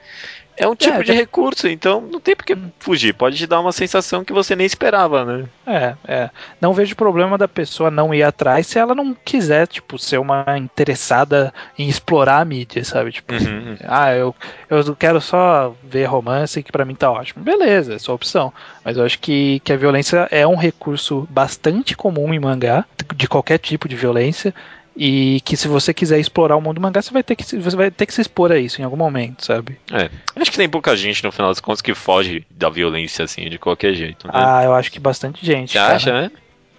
[0.57, 3.13] é um tipo É, de recurso, então não tem por que fugir.
[3.15, 5.45] Pode te dar uma sensação que você nem esperava, né?
[5.67, 6.31] É, é.
[6.61, 10.45] Não vejo problema da pessoa não ir atrás se ela não quiser, tipo, ser uma
[10.57, 13.13] interessada em explorar a mídia, sabe?
[13.13, 13.77] Tipo, Uhum.
[13.85, 14.35] ah, eu,
[14.71, 17.43] eu quero só ver romance que pra mim tá ótimo.
[17.43, 18.53] Beleza, é sua opção.
[18.85, 22.85] Mas eu acho que, que a violência é um recurso bastante comum em mangá,
[23.17, 24.55] de qualquer tipo de violência.
[24.97, 27.59] E que se você quiser explorar o mundo do mangá, você vai ter que, se-
[27.59, 29.77] você vai ter que se expor a isso em algum momento, sabe?
[29.93, 30.09] É.
[30.37, 33.59] Acho que tem pouca gente, no final das contas, que foge da violência, assim, de
[33.59, 34.33] qualquer jeito, né?
[34.37, 35.73] Ah, eu acho que bastante gente.
[35.73, 35.95] Você cara.
[35.97, 36.31] acha, né?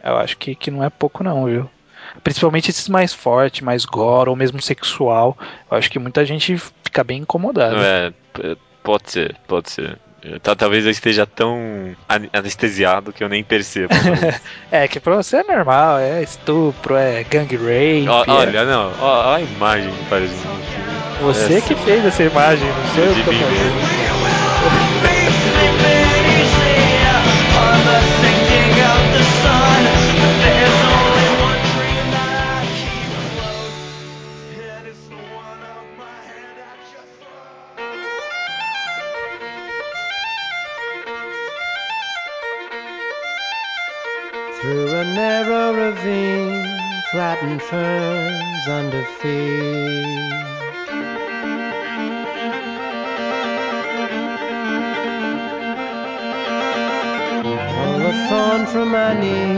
[0.04, 1.70] Eu acho que, que não é pouco, não, viu?
[2.24, 5.38] Principalmente esses mais fortes, mais gore, ou mesmo sexual.
[5.70, 7.76] Eu acho que muita gente fica bem incomodada.
[7.78, 8.14] É,
[8.82, 9.98] pode ser, pode ser.
[10.42, 13.94] Tá, talvez eu esteja tão an- anestesiado que eu nem percebo.
[14.72, 18.06] É, que pra você é normal, é estupro, é gang rape.
[18.10, 20.48] Ó, é- olha, não, ó, a imagem que isso.
[21.22, 23.76] Você é- que fez essa imagem, não sei eu de que tô fazendo.
[23.76, 24.25] mesmo.
[45.26, 46.64] Narrow ravine,
[47.12, 50.06] flattened ferns under feet.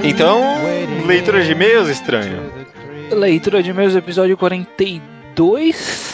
[0.03, 0.41] Então,
[1.05, 2.49] leitura de e-mails estranho.
[3.11, 6.06] Leitura de e-mails, episódio 42.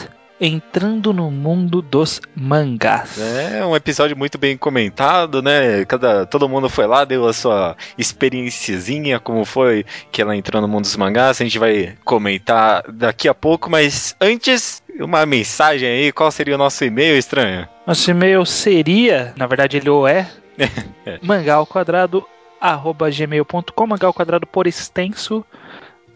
[0.46, 3.18] Entrando no mundo dos mangás.
[3.18, 5.86] É um episódio muito bem comentado, né?
[5.86, 10.68] Cada, todo mundo foi lá, deu a sua experienciazinha, como foi que ela entrou no
[10.68, 11.40] mundo dos mangás.
[11.40, 16.12] A gente vai comentar daqui a pouco, mas antes, uma mensagem aí.
[16.12, 17.66] Qual seria o nosso e-mail estranho?
[17.88, 20.30] Nosso e-mail seria, na verdade ele o é,
[21.06, 21.20] É.
[21.22, 22.22] mangá ao quadrado,
[22.60, 25.46] arroba gmail.com, mangá ao quadrado por extenso,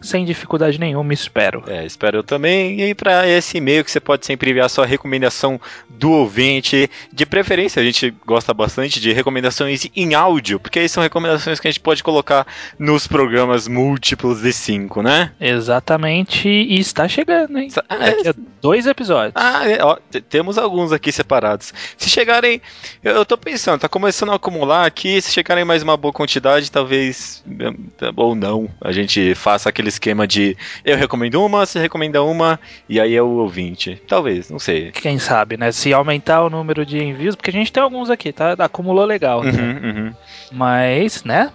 [0.00, 1.64] sem dificuldade nenhuma, espero.
[1.66, 2.78] É, espero eu também.
[2.78, 6.90] E aí, para esse e-mail que você pode sempre enviar sua recomendação do ouvinte.
[7.12, 11.68] De preferência, a gente gosta bastante de recomendações em áudio, porque aí são recomendações que
[11.68, 12.46] a gente pode colocar
[12.78, 15.32] nos programas múltiplos de cinco, né?
[15.40, 17.68] Exatamente, e está chegando, hein?
[17.88, 17.96] Ah,
[18.30, 19.32] a dois episódios.
[19.34, 21.72] Ah, é, ó, temos alguns aqui separados.
[21.96, 22.60] Se chegarem,
[23.02, 25.20] eu, eu tô pensando, tá começando a acumular aqui.
[25.20, 30.26] Se chegarem mais uma boa quantidade, talvez eh, ou não, a gente faça aquele esquema
[30.26, 34.00] de eu recomendo uma, você recomenda uma e aí é o ouvinte.
[34.06, 34.90] Talvez, não sei.
[34.92, 35.72] Quem sabe, né?
[35.72, 38.54] Se aumentar o número de envios, porque a gente tem alguns aqui, tá?
[38.58, 39.42] Acumulou legal.
[39.42, 39.50] né?
[39.50, 40.14] Uhum, uhum.
[40.52, 41.50] Mas, né?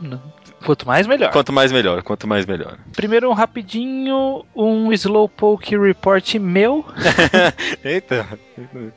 [0.65, 1.31] Quanto mais, melhor.
[1.31, 2.77] Quanto mais melhor, quanto mais melhor.
[2.95, 6.85] Primeiro, um rapidinho, um Slowpoke Report meu.
[7.83, 8.25] Eita,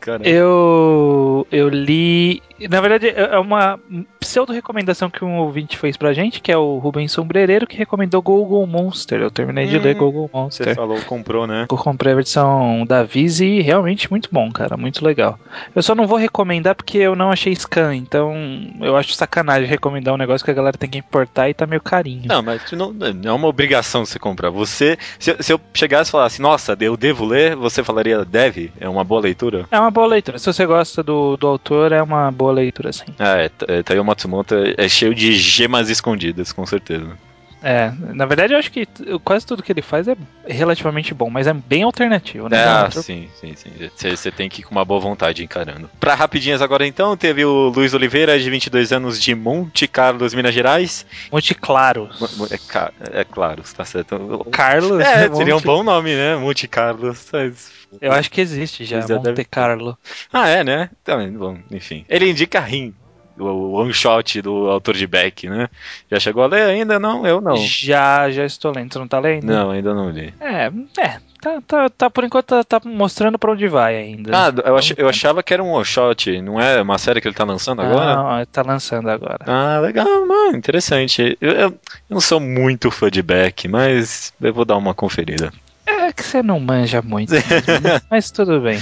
[0.01, 0.27] cara.
[0.27, 2.41] Eu, eu li.
[2.71, 3.81] Na verdade, é uma
[4.27, 8.67] pseudo-recomendação que um ouvinte fez pra gente, que é o Rubens Sombrereiro, que recomendou Google
[8.67, 9.21] Monster.
[9.21, 10.75] Eu terminei de Hum, ler Google Você Monster.
[10.75, 11.67] falou, comprou, né?
[11.71, 14.77] Eu comprei a versão da Vise e realmente muito bom, cara.
[14.77, 15.39] Muito legal.
[15.75, 18.35] Eu só não vou recomendar porque eu não achei scan, então
[18.81, 21.81] eu acho sacanagem recomendar um negócio que a galera tem que importar e tá meio
[21.81, 22.23] carinho.
[22.27, 24.51] Não, mas não, não é uma obrigação você comprar.
[24.51, 28.73] Você, se, se eu chegasse e falasse, nossa, eu devo ler, você falaria, deve?
[28.81, 29.67] É uma boa leitura?
[29.71, 30.39] É uma boa leitura.
[30.39, 33.05] Se você gosta do, do autor, é uma boa leitura, sim.
[33.19, 37.17] Ah, é, T- é, Taiyo Matsumoto é cheio de gemas escondidas, com certeza.
[37.63, 38.87] É, na verdade eu acho que
[39.25, 40.15] quase tudo que ele faz é
[40.47, 42.59] relativamente bom, mas é bem alternativo, né?
[42.59, 43.71] É Ah, autor- sim, sim, sim.
[44.15, 45.91] Você tem que ir com uma boa vontade encarando.
[45.99, 50.55] Pra rapidinhas agora então, teve o Luiz Oliveira, de 22 anos, de Monte Carlos, Minas
[50.55, 51.05] Gerais.
[51.33, 52.09] Monte Claros.
[52.21, 54.47] Mo- mo- É, ca- é claro, tá certo.
[54.53, 55.01] Carlos?
[55.01, 55.35] É, né?
[55.35, 56.37] seria um bom nome, né?
[56.37, 57.27] Monte Carlos.
[58.01, 59.45] Eu acho que existe já, deve Monte ter.
[59.45, 59.99] Carlo.
[60.33, 60.91] Ah, é, né?
[61.03, 62.05] Também, bom, enfim.
[62.09, 62.95] Ele indica Rim,
[63.39, 65.69] o one shot do autor de Beck, né?
[66.11, 66.99] Já chegou a ler ainda?
[66.99, 67.57] Não, eu não.
[67.57, 68.93] Já, já estou lendo.
[68.93, 69.45] Você não tá lendo?
[69.47, 70.33] Não, ainda não li.
[70.41, 70.71] É,
[71.01, 71.19] é.
[71.41, 74.33] Tá, tá, tá por enquanto tá, tá mostrando pra onde vai ainda.
[74.37, 77.29] Ah, eu, ach- eu achava que era um one shot, não é uma série que
[77.29, 78.17] ele tá lançando agora?
[78.17, 79.45] Não, tá lançando agora.
[79.47, 81.37] Ah, legal, mano, interessante.
[81.41, 81.75] Eu, eu- eu
[82.11, 85.53] não sou muito fã de Beck, mas eu vou dar uma conferida.
[86.17, 87.35] Que você não manja muito,
[87.83, 88.01] né?
[88.11, 88.79] mas tudo bem.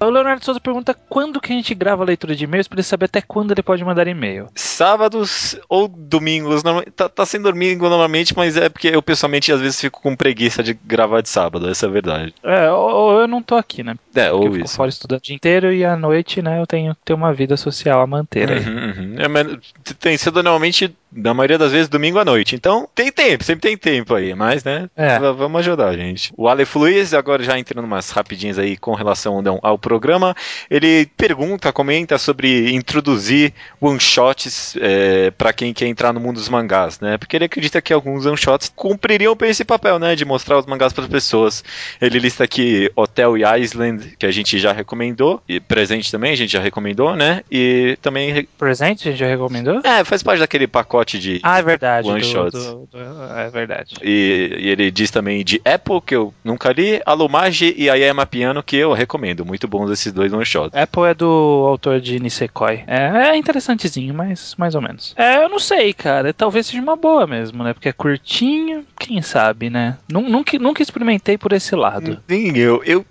[0.00, 2.82] O Leonardo Souza pergunta quando que a gente grava a leitura de e-mails pra ele
[2.84, 4.46] saber até quando ele pode mandar e-mail.
[4.54, 6.62] Sábados ou domingos,
[6.94, 10.62] tá, tá sendo domingo normalmente, mas é porque eu pessoalmente às vezes fico com preguiça
[10.62, 12.34] de gravar de sábado, essa é a verdade.
[12.42, 13.96] É, ou, ou eu não tô aqui, né?
[14.14, 14.76] É, Porque eu ou fico isso.
[14.76, 17.56] fora estudando o dia inteiro e à noite, né, eu tenho que ter uma vida
[17.56, 18.58] social a manter aí.
[18.60, 19.14] Uhum, uhum.
[19.18, 22.54] É, tem sido normalmente, na maioria das vezes, domingo à noite.
[22.54, 24.34] Então, tem tempo, sempre tem tempo aí.
[24.34, 25.18] Mas, né, É.
[25.18, 26.32] vamos ajudar, gente.
[26.36, 30.34] O Aleph Luiz, agora já entrando umas rapidinhas aí com relação não, ao programa,
[30.70, 37.00] ele pergunta, comenta sobre introduzir one-shots é, para quem quer entrar no mundo dos mangás,
[37.00, 37.16] né?
[37.16, 40.14] Porque ele acredita que alguns one-shots cumpririam bem esse papel, né?
[40.14, 41.64] De mostrar os mangás para as pessoas.
[42.00, 46.36] Ele lista aqui Hotel e Island, que a gente já recomendou, e presente também, a
[46.36, 47.42] gente já recomendou, né?
[47.50, 49.80] E também re- Presente, a gente já recomendou?
[49.84, 51.40] é, faz parte daquele pacote de.
[51.42, 52.08] Ah, é verdade.
[52.08, 52.52] One do- shots.
[52.64, 52.98] do- do-
[53.36, 53.94] é verdade.
[54.02, 58.62] E, e ele diz também de Apple, que eu nunca li, Alumage e Ayama Piano,
[58.62, 59.44] que eu recomendo.
[59.44, 60.76] Muito bons esses dois one shots.
[60.76, 62.84] Apple é do autor de Nisekoi.
[62.86, 65.14] É, é interessantezinho, mas mais ou menos.
[65.16, 66.32] É, eu não sei, cara.
[66.32, 67.72] Talvez seja uma boa mesmo, né?
[67.72, 69.98] Porque é curtinho, quem sabe, né?
[70.10, 72.20] Nu- Nunca, nunca experimentei por esse lado.
[72.28, 72.82] Sim, eu.
[72.84, 73.04] eu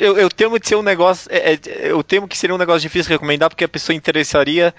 [0.00, 1.30] eu, eu temo de ser um negócio.
[1.32, 4.74] é, é, eu temo que seria um negócio difícil de recomendar porque a pessoa interessaria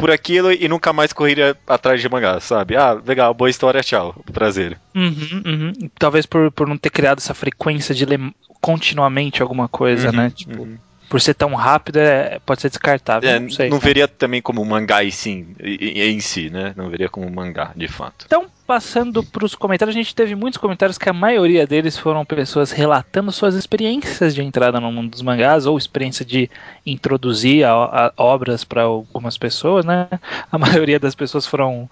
[0.00, 2.74] por aquilo e nunca mais correria atrás de mangá, sabe?
[2.74, 4.16] Ah, legal, boa história, tchau.
[4.32, 4.78] Prazer.
[4.94, 5.72] Uhum, uhum.
[5.98, 8.18] Talvez por, por não ter criado essa frequência de ler
[8.60, 10.32] continuamente alguma coisa, Uhum, né?
[10.34, 10.78] Tipo, uhum.
[11.08, 13.28] por ser tão rápido, é, pode ser descartável.
[13.28, 13.68] É, não sei.
[13.68, 16.72] não veria também como mangá em si, em, em si, né?
[16.76, 18.24] Não veria como mangá, de fato.
[18.26, 22.24] Então, passando para os comentários, a gente teve muitos comentários que a maioria deles foram
[22.24, 26.48] pessoas relatando suas experiências de entrada no mundo dos mangás ou experiência de
[26.86, 30.06] introduzir a- a- obras para algumas pessoas, né?
[30.52, 30.56] A
[30.86, 31.90] maioria das pessoas foram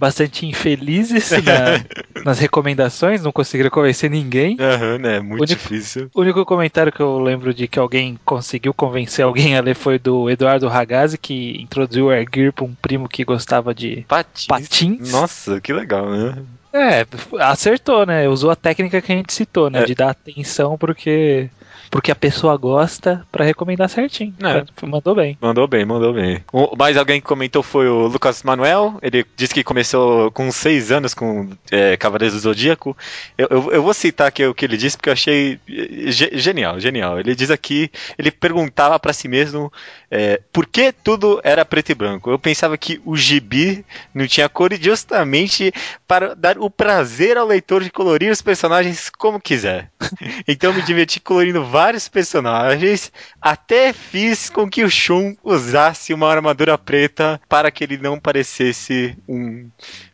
[0.00, 1.84] bastante infelizes na-
[2.24, 4.56] nas recomendações, não conseguiram convencer ninguém.
[4.58, 5.20] Aham, né?
[5.20, 6.10] Muito Único- difícil.
[6.14, 9.98] O único comentário que eu lembro de que alguém conseguiu convencer alguém a ler foi
[9.98, 14.46] do Eduardo Ragazzi, que introduziu o Airgear pra um primo que gostava de Patins.
[14.46, 15.12] patins.
[15.12, 16.34] Nossa, que legal, né?
[16.72, 17.04] É,
[17.40, 18.28] acertou, né?
[18.28, 19.80] Usou a técnica que a gente citou, né?
[19.82, 19.84] É.
[19.86, 21.50] De dar atenção porque,
[21.90, 24.32] porque a pessoa gosta pra recomendar certinho.
[24.40, 24.64] É.
[24.86, 25.36] Mandou bem.
[25.40, 26.44] Mandou bem, mandou bem.
[26.52, 28.98] O, mais alguém que comentou foi o Lucas Manuel.
[29.02, 32.96] Ele disse que começou com 6 anos com é, Cavaleiros do Zodíaco.
[33.36, 35.58] Eu, eu, eu vou citar aqui o que ele disse porque eu achei
[36.06, 37.18] ge- genial, genial.
[37.18, 39.72] Ele diz aqui, ele perguntava pra si mesmo
[40.08, 42.30] é, por que tudo era preto e branco.
[42.30, 45.72] Eu pensava que o gibi não tinha cor justamente
[46.06, 49.90] para dar o prazer ao leitor de colorir os personagens como quiser.
[50.46, 56.76] Então me diverti colorindo vários personagens, até fiz com que o Shun usasse uma armadura
[56.76, 59.68] preta para que ele não parecesse um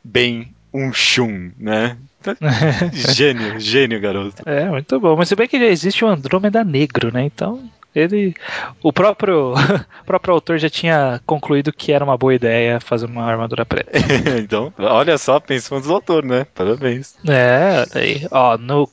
[0.04, 1.96] bem um Shun, né?
[2.92, 4.42] Gênio, gênio, garoto.
[4.48, 5.16] É, muito bom.
[5.16, 7.24] Mas se bem que já existe o Andrômeda Negro, né?
[7.24, 8.34] Então, ele.
[8.82, 9.54] O próprio,
[10.02, 13.90] o próprio autor já tinha concluído que era uma boa ideia fazer uma armadura preta.
[14.38, 16.46] então, olha só, pensou nos autores, né?
[16.54, 17.14] Parabéns.
[17.26, 18.26] É, daí.
[18.30, 18.86] Ó, no,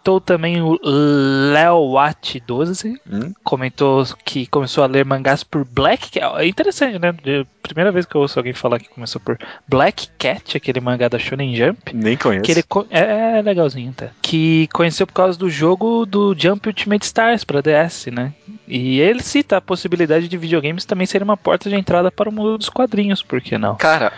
[0.00, 3.00] comentou também o Léo Watt 12.
[3.10, 3.32] Hum?
[3.44, 6.40] Comentou que começou a ler mangás por Black Cat.
[6.40, 7.14] É interessante, né?
[7.62, 11.18] Primeira vez que eu ouço alguém falar que começou por Black Cat, aquele mangá da
[11.18, 11.94] Shonen Jump.
[11.94, 12.42] Nem conheço.
[12.42, 14.08] Que ele é, é legalzinho, tá?
[14.22, 18.32] Que conheceu por causa do jogo do Jump Ultimate Stars pra DS, né?
[18.66, 22.32] E ele cita a possibilidade de videogames também serem uma porta de entrada para o
[22.32, 23.74] mundo dos quadrinhos, por que não?
[23.76, 24.12] Cara,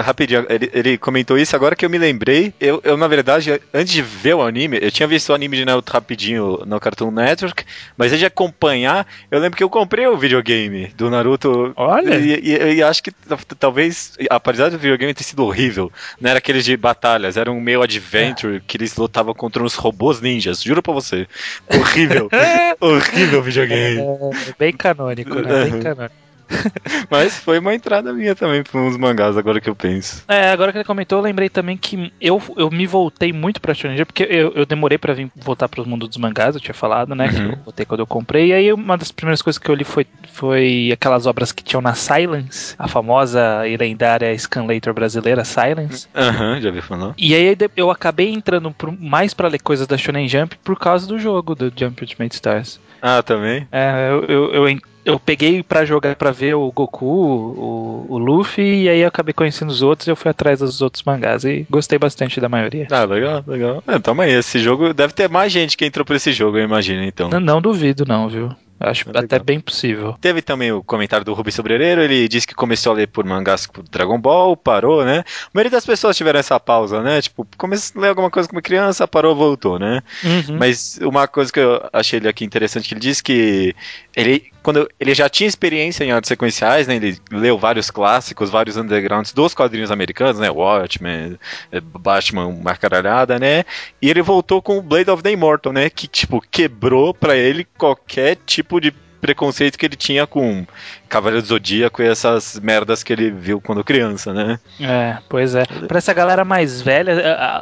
[0.00, 2.52] rapidinho, ele, ele comentou isso agora que eu me lembrei.
[2.60, 5.64] Eu, eu, na verdade, antes de ver o anime, eu tinha visto o anime de
[5.64, 7.64] Naruto rapidinho no Cartoon Network,
[7.96, 11.72] mas antes de acompanhar, eu lembro que eu comprei o videogame do Naruto.
[11.76, 12.14] Olha.
[12.16, 13.10] E, e- e acho que
[13.58, 17.82] talvez, apesar do videogame ter sido horrível, não era aqueles de batalhas, era um meio
[17.82, 21.26] adventure que eles lutavam contra uns robôs ninjas, juro pra você.
[21.68, 22.28] Horrível.
[22.80, 24.00] horrível videogame.
[24.00, 25.64] É bem canônico, né?
[25.70, 26.23] Bem canônico.
[27.10, 30.24] Mas foi uma entrada minha também pra uns mangás, agora que eu penso.
[30.28, 33.74] É, agora que ele comentou, eu lembrei também que eu, eu me voltei muito pra
[33.74, 36.74] Shonen Jump, porque eu, eu demorei pra vir voltar pro mundo dos mangás, eu tinha
[36.74, 37.28] falado, né?
[37.28, 37.50] Que Uhum.
[37.50, 38.48] eu voltei quando eu comprei.
[38.48, 41.80] E aí uma das primeiras coisas que eu li foi, foi aquelas obras que tinham
[41.80, 46.06] na Silence, a famosa e lendária Scanlator brasileira Silence.
[46.14, 47.14] Aham, já vi falar.
[47.16, 51.18] E aí eu acabei entrando mais pra ler coisas da Shonen Jump por causa do
[51.18, 52.80] jogo, do Jump Ultimate Stars.
[53.02, 53.68] Ah, também?
[53.70, 58.84] É, eu, eu, eu, eu peguei pra jogar pra ver o Goku, o, o Luffy,
[58.84, 61.66] e aí eu acabei conhecendo os outros e eu fui atrás dos outros mangás e
[61.68, 62.86] gostei bastante da maioria.
[62.90, 63.82] Ah, legal, legal.
[63.86, 66.64] É, tamo aí, esse jogo deve ter mais gente que entrou por esse jogo, eu
[66.64, 67.28] imagino, então.
[67.28, 68.50] Não, não duvido, não, viu?
[68.90, 69.24] Acho Legal.
[69.24, 70.16] até bem possível.
[70.20, 73.66] Teve também o comentário do Rubi Sobreiro, ele disse que começou a ler por mangás
[73.66, 75.24] com Dragon Ball, parou, né?
[75.46, 77.20] A maioria das pessoas tiveram essa pausa, né?
[77.22, 80.02] Tipo, começou a ler alguma coisa como criança, parou, voltou, né?
[80.22, 80.58] Uhum.
[80.58, 83.74] Mas uma coisa que eu achei ele aqui interessante, que ele disse que
[84.16, 86.96] ele, quando ele já tinha experiência em artes sequenciais, né?
[86.96, 90.50] Ele leu vários clássicos, vários undergrounds dos quadrinhos americanos, né?
[90.50, 91.38] Watchmen,
[91.72, 93.64] eh, Batman, uma caralhada, né?
[94.00, 95.90] E ele voltou com o Blade of the Immortal, né?
[95.90, 100.66] Que, tipo, quebrou pra ele qualquer tipo de preconceito que ele tinha com
[101.08, 104.60] Cavaleiro do Zodíaco e essas merdas que ele viu quando criança, né?
[104.78, 105.64] É, pois é.
[105.88, 107.14] Pra essa galera mais velha,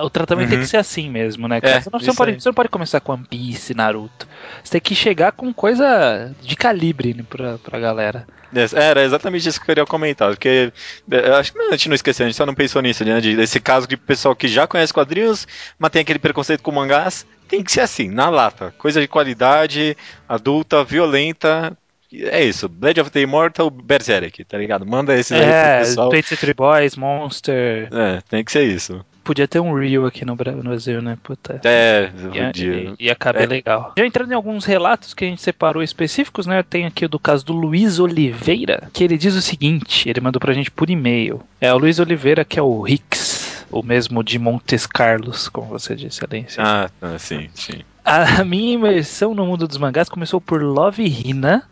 [0.02, 0.64] o tratamento tem Uhum.
[0.64, 1.60] que ser assim mesmo, né?
[1.62, 4.26] É, você, não, você, não pode, você não pode começar com One Piece, Naruto.
[4.64, 8.26] Você tem que chegar com coisa de calibre né, pra, pra galera.
[8.74, 10.72] Era exatamente isso que eu queria comentar, porque
[11.10, 13.20] é, acho que a gente não esqueceu, a gente só não pensou nisso, né?
[13.20, 15.46] De, desse caso de pessoal que já conhece quadrinhos,
[15.78, 18.74] mas tem aquele preconceito com mangás, tem que ser assim, na lata.
[18.78, 19.96] Coisa de qualidade,
[20.28, 21.76] adulta, violenta.
[22.14, 24.84] É isso, Blade of the Immortal, Berserk, tá ligado?
[24.86, 26.10] Manda esses aí É, pro pessoal.
[26.10, 27.88] 23 Boys, Monster.
[27.90, 29.04] É, tem que ser isso.
[29.24, 31.16] Podia ter um Rio aqui no Bra- no Brasil, né?
[31.22, 31.60] Puta.
[31.64, 32.94] É, Ia, o dia.
[32.98, 33.46] ia caber É.
[33.46, 33.92] legal.
[33.96, 36.62] Já entrando em alguns relatos que a gente separou específicos, né?
[36.62, 40.40] Tem aqui o do caso do Luiz Oliveira, que ele diz o seguinte: ele mandou
[40.40, 41.40] pra gente por e-mail.
[41.60, 45.96] É o Luiz Oliveira, que é o Hicks, o mesmo de Montes Carlos, como você
[45.96, 46.62] disse, Alência.
[46.62, 47.80] Ah, tá, sim, sim.
[48.04, 51.62] A minha imersão no mundo dos mangás começou por Love Hina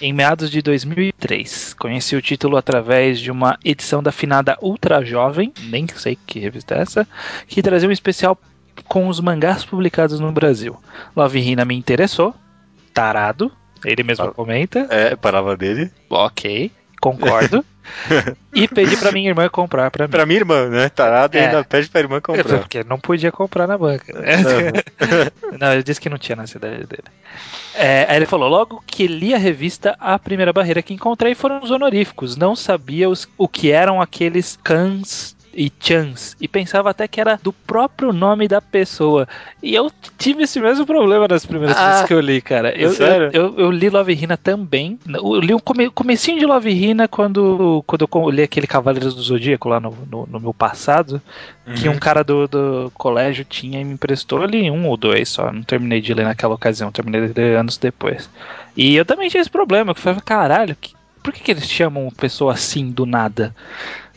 [0.00, 1.74] em meados de 2003.
[1.74, 6.74] Conheci o título através de uma edição da finada Ultra Jovem, nem sei que revista
[6.74, 7.08] é essa,
[7.46, 8.38] que trazia um especial
[8.88, 10.76] com os mangás publicados no Brasil.
[11.14, 12.34] Love Hina me interessou,
[12.92, 13.50] tarado,
[13.84, 14.30] ele mesmo Ah.
[14.32, 15.90] comenta, É, parava dele.
[16.08, 16.70] ok,
[17.04, 17.64] concordo,
[18.54, 20.10] e pedi pra minha irmã comprar pra mim.
[20.10, 20.88] Pra minha irmã, né?
[20.88, 21.46] Tarado e É.
[21.46, 22.58] ainda pede pra irmã comprar.
[22.60, 24.12] Porque não podia comprar na banca.
[24.18, 24.36] né?
[25.60, 27.04] não, ele disse que não tinha na cidade dele.
[27.74, 31.62] É, aí ele falou: logo que li a revista, a primeira barreira que encontrei foram
[31.62, 32.36] os honoríficos.
[32.36, 37.38] Não sabia os- o que eram aqueles cães e Chance e pensava até que era
[37.42, 39.26] do próprio nome da pessoa.
[39.62, 42.76] E eu tive esse mesmo problema nas primeiras Ah, vezes que eu li, cara.
[42.76, 43.30] Eu, sério?
[43.32, 44.98] eu, eu, eu li Love Hina também.
[45.06, 49.22] Eu li o come, comecinho de Love Hina quando, quando eu li aquele Cavaleiros do
[49.22, 51.20] Zodíaco lá no, no, no meu passado,
[51.74, 51.94] que Uhum.
[51.94, 55.50] um cara do, do colégio tinha e me emprestou ali um ou dois só.
[55.52, 58.28] Não terminei de ler naquela ocasião, terminei de ler anos depois.
[58.76, 61.68] E eu também tinha esse problema, que eu falava, caralho, que- por que, que eles
[61.68, 63.54] chamam pessoa assim do nada?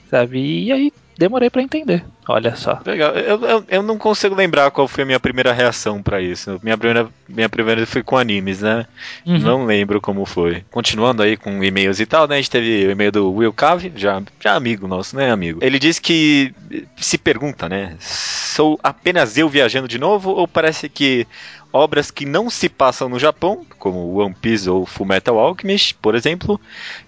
[0.09, 0.39] Sabe?
[0.65, 2.03] E aí demorei pra entender.
[2.27, 2.79] Olha só.
[2.85, 3.13] Legal.
[3.15, 6.59] Eu, eu, eu não consigo lembrar qual foi a minha primeira reação pra isso.
[6.61, 8.85] Minha primeira, minha primeira foi com animes, né?
[9.25, 9.39] Uhum.
[9.39, 10.63] Não lembro como foi.
[10.69, 12.35] Continuando aí com e-mails e tal, né?
[12.35, 15.59] A gente teve o e-mail do Will Cave, já, já amigo nosso, né, amigo?
[15.61, 16.53] Ele diz que
[16.97, 17.95] se pergunta, né?
[17.99, 21.25] Sou apenas eu viajando de novo ou parece que
[21.71, 26.59] obras que não se passam no Japão, como One Piece ou Fullmetal Alchemist, por exemplo,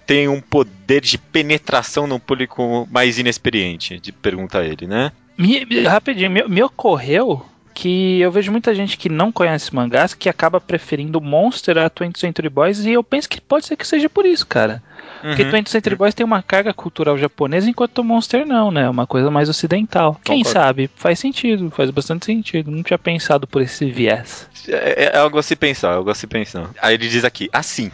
[0.06, 3.98] têm um poder de penetração no público mais inexperiente?
[3.98, 5.12] De pergunta ele, né?
[5.36, 10.12] Me- me- rapidinho, me, me ocorreu que eu vejo muita gente que não conhece mangás
[10.12, 13.86] que acaba preferindo Monster a 20th Century Boys e eu penso que pode ser que
[13.86, 14.82] seja por isso, cara.
[15.20, 15.50] Porque Uhum.
[15.50, 18.88] 20th Century Boys tem uma carga cultural japonesa, enquanto Monster não, né?
[18.88, 20.18] Uma coisa mais ocidental.
[20.24, 20.58] Quem Concordo.
[20.58, 20.90] sabe?
[20.96, 22.70] Faz sentido, faz bastante sentido.
[22.70, 24.48] Não tinha pensado por esse viés.
[24.68, 26.70] É, é algo a se pensar, algo a se pensar.
[26.80, 27.90] Aí ele diz aqui, assim,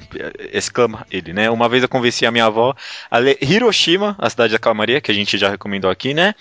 [0.53, 1.51] exclama ele, né?
[1.51, 2.75] Uma vez eu convenci a minha avó
[3.11, 6.35] a ler Hiroshima, a cidade da calmaria, que a gente já recomendou aqui, né?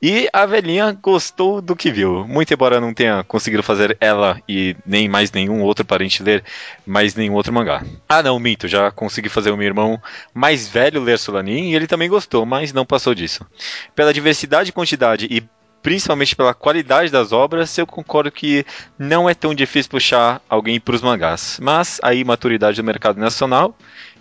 [0.00, 2.26] E a velhinha gostou do que viu.
[2.26, 6.44] Muito embora não tenha conseguido fazer ela e nem mais nenhum outro parente ler
[6.86, 7.84] mais nenhum outro mangá.
[8.08, 10.00] Ah, não, minto, já consegui fazer o meu irmão
[10.32, 13.44] mais velho ler Solanin e ele também gostou, mas não passou disso.
[13.94, 15.42] Pela diversidade quantidade e
[15.82, 18.64] principalmente pela qualidade das obras, eu concordo que
[18.98, 21.58] não é tão difícil puxar alguém para os mangás.
[21.62, 23.76] Mas aí, maturidade do mercado nacional,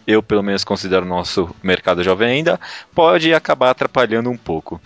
[0.07, 2.59] eu pelo menos considero o nosso mercado jovem ainda,
[2.95, 4.79] pode acabar atrapalhando um pouco.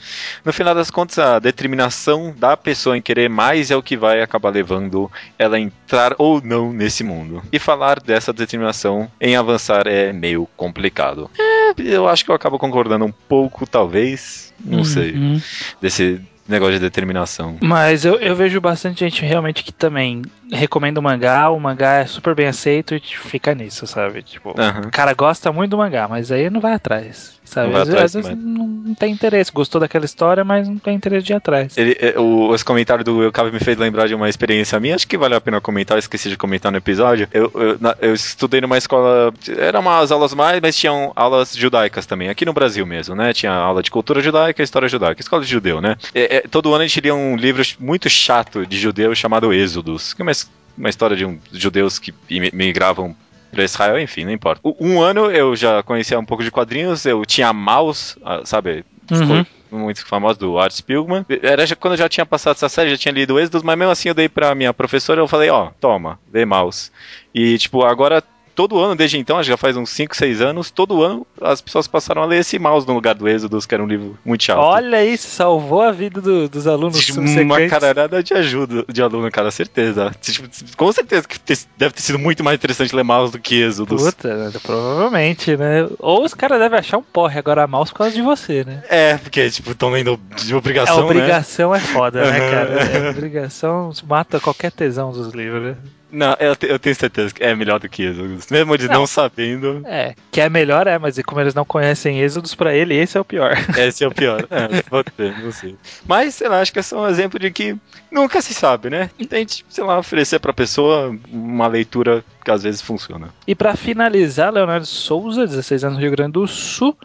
[0.44, 4.22] No final das contas, a determinação da pessoa em querer mais é o que vai
[4.22, 7.44] acabar levando ela a entrar ou não nesse mundo.
[7.52, 11.30] E falar dessa determinação em avançar é meio complicado.
[11.40, 15.42] É, eu acho que eu acabo concordando um pouco, talvez, não sei, Uhum.
[15.80, 17.58] desse negócio de determinação.
[17.62, 22.06] Mas eu, eu vejo bastante gente realmente que também recomenda o mangá, o mangá é
[22.06, 24.22] super bem aceito e fica nisso, sabe?
[24.24, 24.82] Tipo, Aham.
[24.88, 27.40] o cara gosta muito do mangá, mas aí não vai atrás.
[27.44, 27.68] Sabe?
[27.68, 29.52] Não vai às, vezes- atrás às vezes não, tem interesse.
[29.52, 31.78] Gostou daquela história, mas não tem interesse de ir atrás.
[31.78, 34.96] Ele, é, o, esse comentário do Will Cave me fez lembrar de uma experiência minha,
[34.96, 37.28] acho que vale a pena comentar, eu esqueci de comentar no episódio.
[37.34, 42.06] Eu, eu, na- eu estudei numa escola, eram umas aulas mais, mas tinham aulas judaicas
[42.06, 43.34] também, aqui no Brasil mesmo, né?
[43.34, 45.98] Tinha aula de cultura judaica e história judaica, escola de judeu, né?
[46.16, 50.14] É, é, todo ano a gente lia um livro muito chato de judeu chamado Êxodos,
[50.14, 50.32] que é uma,
[50.78, 52.14] uma história de um, judeus que
[52.54, 53.16] migravam
[53.52, 54.62] pra Israel, enfim, não importa.
[54.80, 58.86] Um ano eu já conhecia um pouco de quadrinhos, eu tinha Maus, ah, sabe?
[59.12, 59.46] Uhum.
[59.72, 61.26] muito famoso do Art Spiegelman.
[61.42, 63.92] Era já, quando eu já tinha passado essa série, já tinha lido Êxodos, mas mesmo
[63.92, 66.92] assim eu dei pra minha professora, eu falei, ó, toma, lê Maus.
[67.36, 68.24] E tipo, agora
[68.56, 71.62] todo ano, desde então, acho que já faz uns 5, 6 anos, todo ano as
[71.62, 74.44] pessoas passaram a ler esse Maus no lugar do Êxodos, que era um livro muito
[74.44, 74.60] chato.
[74.60, 79.30] Olha isso, salvou a vida do- dos alunos Tipo, uma caralhada de ajuda de aluno,
[79.32, 80.12] cara, certeza.
[80.22, 80.48] Tipo,
[80.78, 81.38] com certeza que
[81.78, 84.04] deve ter sido muito mais interessante ler Maus do que Êxodos.
[84.04, 85.88] Puta, provavelmente, né?
[86.00, 88.84] Ou os caras devem achar um porre agora a mouse por causa de você, né?
[88.90, 91.04] É, porque, tipo, estão lendo de A obrigação, né?
[91.04, 92.72] obrigação é foda, né, cara?
[92.82, 95.76] É, a obrigação mata qualquer tesão dos livros, né?
[96.12, 98.48] Não, eu, te- eu tenho certeza que é melhor do que Êxodos.
[98.50, 99.08] Mesmo de não, Não.
[99.08, 103.18] sabendo, É, que é melhor, é, mas como eles não conhecem êxodos pra ele, esse
[103.18, 103.54] é o pior.
[103.78, 104.46] esse é o pior.
[104.50, 105.76] É, pode ser, não sei.
[106.06, 107.76] Mas, sei lá, acho que é só um exemplo de que
[108.12, 109.10] nunca se sabe, né?
[109.30, 113.30] Tente, sei lá, oferecer pra pessoa uma leitura que às vezes funciona.
[113.48, 116.98] E pra finalizar, Leonardo Souza, 16 anos do Rio Grande do Sul,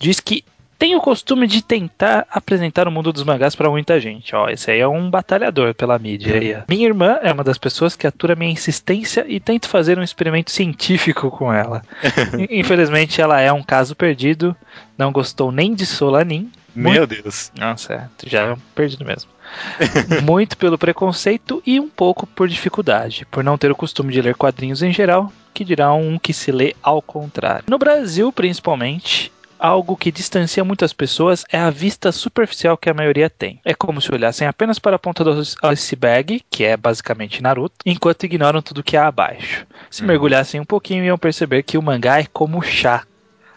[0.00, 0.44] diz que
[0.78, 4.34] tem o costume de tentar apresentar o mundo dos mangás pra muita gente.
[4.36, 6.64] Ó, esse aí é um batalhador pela mídia.
[6.68, 10.52] Minha irmã é uma das pessoas que atura minha insistência e tento fazer um experimento
[10.52, 11.82] científico com ela.
[12.48, 14.56] Infelizmente, ela é um caso perdido,
[14.96, 16.50] não gostou nem de Solanin.
[16.74, 17.50] Meu Deus.
[17.58, 19.28] Nossa, é, já é um perdido mesmo.
[20.22, 24.36] Muito pelo preconceito e um pouco por dificuldade, por não ter o costume de ler
[24.36, 27.64] quadrinhos em geral, que dirá um que se lê ao contrário.
[27.66, 33.28] No Brasil, principalmente, algo que distancia muitas pessoas é a vista superficial que a maioria
[33.28, 33.60] tem.
[33.64, 38.24] É como se olhassem apenas para a ponta do iceberg, que é basicamente Naruto, enquanto
[38.24, 39.66] ignoram tudo que há abaixo.
[39.90, 40.08] Se Uhum.
[40.08, 43.04] mergulhassem um pouquinho, iam perceber que o mangá é como chá.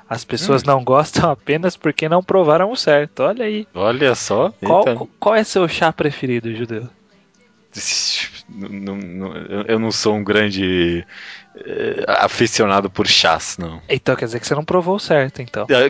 [0.10, 3.22] As pessoas não gostam apenas porque não provaram o certo.
[3.24, 3.66] Olha aí.
[3.74, 4.52] Olha só.
[4.62, 6.90] Qual, qual é seu chá preferido, Judeu?
[9.68, 11.06] eu- não sou um grande
[12.08, 13.82] aficionado por chás, não.
[13.90, 15.68] Então quer dizer que você não provou certo, então.
[15.70, 15.90] É,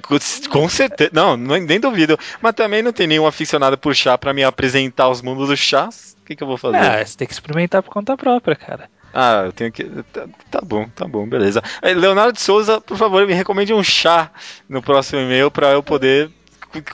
[0.49, 2.17] Com certeza, não, nem duvido.
[2.41, 6.15] Mas também não tem nenhum aficionado por chá pra me apresentar os mundos dos chás.
[6.21, 6.77] O que, que eu vou fazer?
[6.77, 8.89] Ah, você tem que experimentar por conta própria, cara.
[9.13, 9.83] Ah, eu tenho que.
[9.83, 11.61] Tá, tá bom, tá bom, beleza.
[11.81, 14.31] Eh, Leonardo de Souza, por favor, me recomende um chá
[14.69, 16.31] no próximo e-mail pra eu poder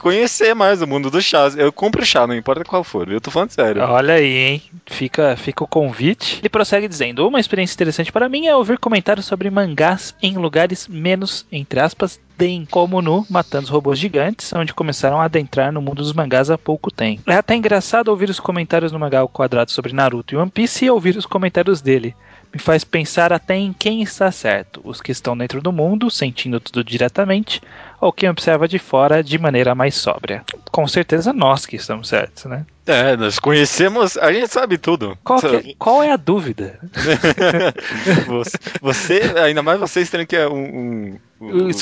[0.00, 1.56] conhecer mais o mundo dos chás.
[1.56, 3.08] Eu compro chá, não importa qual for.
[3.10, 3.82] Eu tô falando sério.
[3.82, 4.62] Olha aí, hein?
[4.86, 6.38] Fica, fica o convite.
[6.40, 10.88] Ele prossegue dizendo: Uma experiência interessante para mim é ouvir comentários sobre mangás em lugares
[10.88, 15.82] menos, entre aspas, den, como no Matando os Robôs Gigantes, onde começaram a adentrar no
[15.82, 17.22] mundo dos mangás há pouco tempo.
[17.26, 20.84] É até engraçado ouvir os comentários no mangá ao quadrado sobre Naruto e One Piece
[20.84, 22.14] e ouvir os comentários dele.
[22.52, 26.58] Me faz pensar até em quem está certo: os que estão dentro do mundo, sentindo
[26.58, 27.60] tudo diretamente,
[28.00, 30.42] ou quem observa de fora de maneira mais sóbria.
[30.72, 32.64] Com certeza nós que estamos certos, né?
[32.86, 35.16] É, nós conhecemos, a gente sabe tudo.
[35.22, 36.78] Qual, que- qual é a dúvida?
[38.26, 40.54] você, você- ainda mais vocês terem que é um.
[41.12, 41.18] um,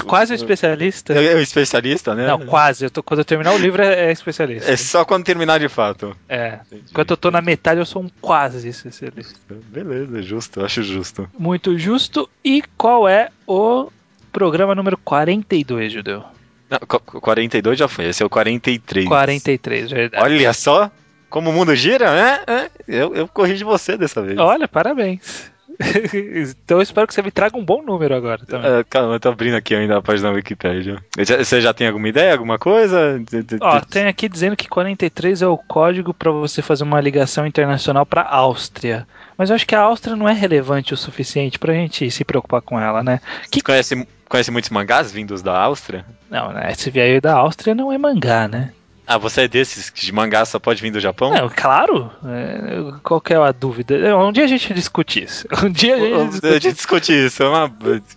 [0.07, 1.13] quase um especialista?
[1.15, 2.27] É um especialista, né?
[2.27, 2.85] Não, quase.
[2.85, 4.71] Eu tô, quando eu terminar o livro é, é especialista.
[4.71, 6.15] É só quando terminar de fato.
[6.29, 6.61] É.
[6.91, 9.39] Enquanto eu tô na metade, eu sou um quase especialista.
[9.69, 11.29] Beleza, justo, acho justo.
[11.39, 12.29] Muito justo.
[12.45, 13.91] E qual é o
[14.33, 16.23] programa número 42, Judeu?
[16.69, 19.07] Não, qu- 42 já foi, esse é o 43.
[19.07, 20.23] 43, verdade.
[20.25, 20.91] Olha só
[21.31, 22.41] como o mundo gira, né?
[22.47, 24.37] É, Eu, eu corrijo você dessa vez.
[24.39, 25.51] Olha, parabéns.
[26.53, 28.71] então eu espero que você me traga um bom número agora também.
[28.71, 30.97] É, calma, eu tô abrindo aqui ainda a página da Wikipedia.
[31.17, 33.21] Você já tem alguma ideia, alguma coisa?
[33.61, 38.07] Ó, tem aqui dizendo que 43 é o código para você fazer uma ligação internacional
[38.07, 39.07] para Áustria.
[39.37, 42.63] Mas eu acho que a Áustria não é relevante o suficiente pra gente se preocupar
[42.63, 43.21] com ela, né?
[43.51, 46.05] Você conhece, conhece muitos mangás vindos da Áustria?
[46.31, 46.73] Não, né?
[46.73, 48.73] Esse veio da Áustria não é mangá, né?
[49.07, 51.33] Ah, você é desses que de mangá só pode vir do Japão?
[51.33, 52.11] Não, claro.
[52.25, 54.17] É, qual que é a dúvida?
[54.17, 55.47] Um dia a gente discute isso.
[55.63, 57.73] Um dia a gente A discute gente discute isso, é uma...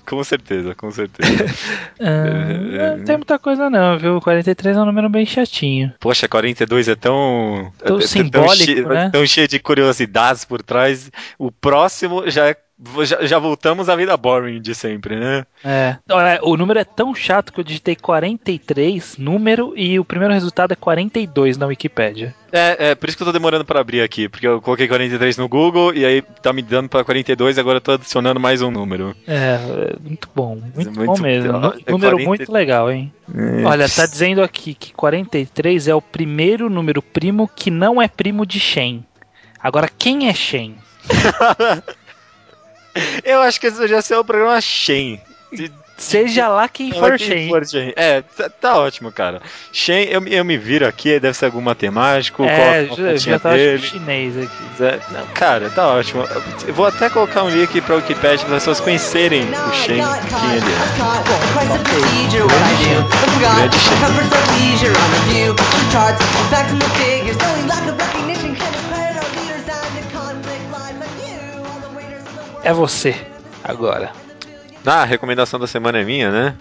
[0.06, 1.46] com certeza, com certeza.
[2.02, 4.22] Ah, não tem muita coisa não, viu?
[4.22, 5.94] 43 é um número bem chatinho.
[6.00, 7.72] Poxa, 42 é tão.
[7.84, 9.10] Tão é simbólico, cheio, né?
[9.12, 11.12] Tão cheio de curiosidades por trás.
[11.38, 12.56] O próximo já é.
[13.04, 15.46] Já, já voltamos à vida boring de sempre, né?
[15.66, 15.98] É.
[16.10, 20.72] Olha, o número é tão chato que eu digitei 43, número, e o primeiro resultado
[20.72, 22.34] é 42 na Wikipédia.
[22.54, 25.38] É, é por isso que eu tô demorando pra abrir aqui, porque eu coloquei 43
[25.38, 28.62] no Google e aí tá me dando pra 42 e agora eu tô adicionando mais
[28.62, 29.14] um número.
[29.28, 31.50] É, é muito bom, muito, Muito bom mesmo.
[31.86, 33.14] É Número 40 muito legal, hein?
[33.66, 38.46] Olha, tá dizendo aqui que 43 é o primeiro número primo que não é primo
[38.46, 39.06] de Shen.
[39.62, 40.76] Agora, quem é Shen?
[43.24, 45.20] Eu acho que esse já ser o programa Shen.
[45.98, 47.50] Seja lá quem for Shen.
[47.66, 47.92] Shen.
[47.98, 49.42] É, tá, tá ótimo, cara.
[49.74, 52.44] Shen, eu, me- eu me viro aqui, deve ser algum matemático.
[52.46, 53.18] É, já,
[53.58, 53.86] dele.
[53.86, 54.84] chinês aqui.
[54.84, 56.24] É, não, cara, tá ótimo.
[56.66, 59.98] Eu vou até colocar um link pra Wikipedia para as pessoas conhecerem o Shen,
[60.40, 60.80] quem ele é.
[63.58, 63.98] Grande Shen.
[72.64, 73.16] É você,
[73.64, 74.12] agora.
[74.86, 76.56] Ah, a recomendação da semana é minha, né?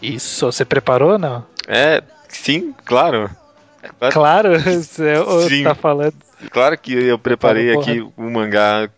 [0.00, 1.44] Isso, você preparou ou não?
[1.68, 3.30] É, sim, claro.
[3.98, 5.64] Claro, Claro, você ou Sim.
[5.64, 6.14] tá falando.
[6.50, 7.90] Claro que eu preparei Porra.
[7.90, 8.88] aqui o mangá.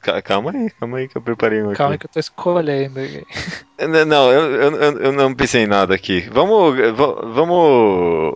[0.00, 1.72] Ca- Calma aí, calma aí que eu preparei um.
[1.74, 3.00] Calma aí que eu tô escolhendo.
[3.80, 6.28] Não, Não, eu, eu, eu- não pensei em nada aqui.
[6.32, 6.76] Vamos.
[6.96, 8.34] va- Vamos.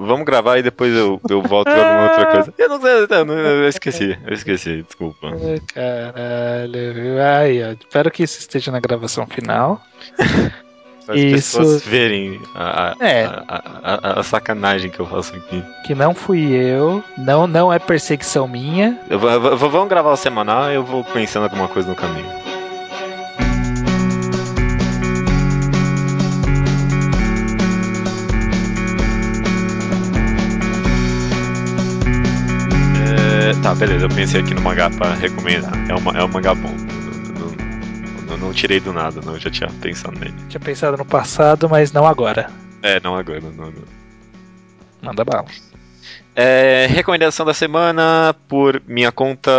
[0.00, 2.54] Vamos gravar e depois eu, eu volto com alguma outra coisa.
[2.58, 5.28] Eu não sei, eu, não- eu esqueci, eu esqueci, desculpa.
[5.74, 7.20] Caralho?
[7.22, 9.80] Ai, espero que isso esteja na gravação final.
[11.08, 11.56] Para as Isso.
[11.58, 13.24] pessoas verem a, a, É.
[13.24, 15.64] a, a- a- a sacanagem que eu faço aqui.
[15.86, 19.00] Que não fui eu, não, não é perseguição minha.
[19.08, 22.28] Eu eu vamos gravar o semanal e eu vou pensando alguma coisa no caminho.
[33.50, 35.72] É, tá, beleza, eu pensei aqui no mangá pra recomendar.
[35.88, 36.74] É, uma, é um mangá bom.
[38.48, 40.32] Não, tirei do nada, não, eu já tinha pensado nele.
[40.48, 42.50] Tinha pensado no passado, mas não agora.
[42.82, 43.84] É, não agora, não, não.
[45.02, 45.44] Manda bala.
[46.34, 49.50] É, recomendação da semana por minha conta,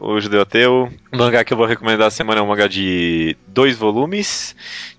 [0.00, 0.92] o Judeu Ateu.
[1.12, 4.54] O mangá que eu vou recomendar da semana é um mangá de dois volumes.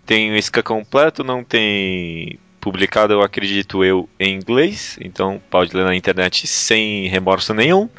[0.05, 4.99] Tem o Ska completo, não tem publicado, eu acredito eu, em inglês.
[4.99, 7.89] Então pode ler na internet sem remorso nenhum.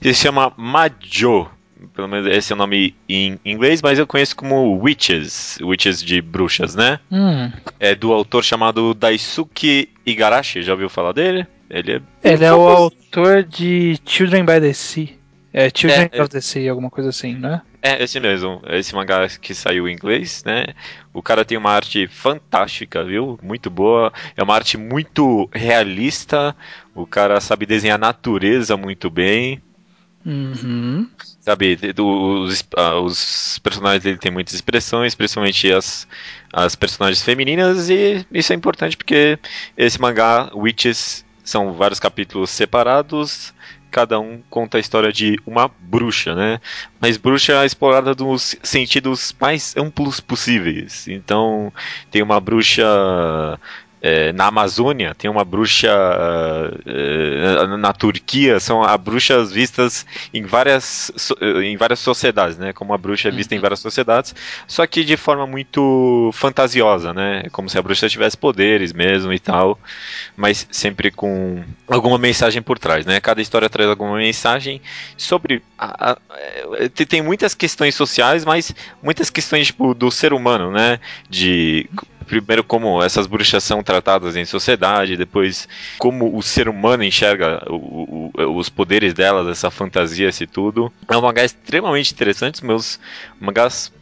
[0.00, 1.50] Ele se chama Majo.
[1.94, 5.58] Pelo menos esse é o nome em inglês, mas eu conheço como Witches.
[5.60, 6.98] Witches de bruxas, né?
[7.10, 10.62] Hum, É do autor chamado Daisuke Igarashi.
[10.62, 11.46] Já ouviu falar dele?
[11.70, 15.08] Ele é ele é o autor de Children by the Sea.
[15.52, 16.22] É Children É, é.
[16.22, 17.62] of the Sea, alguma coisa assim, né?
[17.80, 18.62] É, esse mesmo.
[18.66, 20.66] Esse mangá que saiu em inglês, né?
[21.12, 23.38] O cara tem uma arte fantástica, viu?
[23.42, 24.12] Muito boa.
[24.36, 26.56] É uma arte muito realista.
[26.94, 29.60] O cara sabe desenhar natureza muito bem.
[30.24, 31.06] Uhum.
[31.44, 36.08] Sabe, do- os, ah, os personagens dele têm muitas expressões, principalmente as,
[36.50, 39.38] as personagens femininas, e isso é importante porque
[39.76, 43.52] esse mangá, Witches, são vários capítulos separados,
[43.90, 46.58] cada um conta a história de uma bruxa, né?
[46.98, 51.06] Mas bruxa explorada dos sentidos mais amplos possíveis.
[51.06, 51.70] Então,
[52.10, 52.82] tem uma bruxa.
[54.06, 55.88] É, na Amazônia tem uma bruxa
[56.84, 62.72] é, na Turquia são a bruxas vistas em várias so- em várias sociedades, né?
[62.72, 64.34] Como a bruxa é vista em várias sociedades,
[64.66, 67.44] só que de forma muito fantasiosa, né?
[67.50, 69.78] Como se a bruxa tivesse poderes mesmo e tal,
[70.36, 73.20] mas sempre com alguma mensagem por trás, né?
[73.20, 74.82] Cada história traz alguma mensagem
[75.16, 76.18] sobre a- a-
[76.94, 81.00] tem- tem muitas questões sociais, mas muitas questões tipo do ser humano, né?
[81.30, 81.88] De
[82.24, 85.68] primeiro como essas bruxas são tratadas em sociedade, depois
[85.98, 90.92] como o ser humano enxerga o- o- os poderes delas, essa fantasia, esse tudo.
[91.08, 93.00] É um mangá extremamente interessante, os meus
[93.40, 93.92] mangás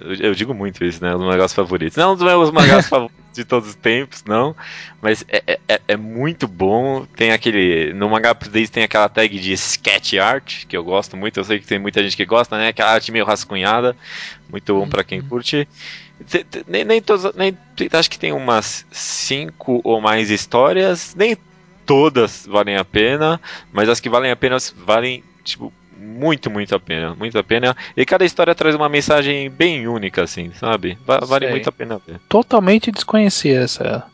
[0.00, 1.12] eu, eu digo muito isso, né?
[1.12, 1.96] Os mangás favoritos.
[1.96, 4.54] Não dos meus mangás favoritos de todos os tempos, não.
[5.00, 7.04] Mas é, é- é, é muito bom.
[7.16, 7.92] Tem aquele.
[7.92, 11.40] No mangá Updates tem aquela tag de sketch art, que eu gosto muito.
[11.40, 12.68] Eu sei que tem muita gente que gosta, né?
[12.68, 13.96] Aquela arte meio rascunhada.
[14.48, 15.66] Muito bom pra quem curte.
[16.66, 17.34] Nem, nem todas.
[17.34, 17.56] Nem,
[17.92, 21.14] acho que tem umas cinco ou mais histórias.
[21.14, 21.36] Nem
[21.86, 23.40] todas valem a pena.
[23.72, 27.14] Mas as que valem a pena valem, tipo, muito, muito a pena.
[27.14, 27.76] Muito a pena.
[27.96, 30.98] E cada história traz uma mensagem bem única, assim, sabe?
[31.04, 31.50] Va- vale Sei.
[31.50, 32.20] muito a pena ver.
[32.28, 34.04] Totalmente desconhecia essa.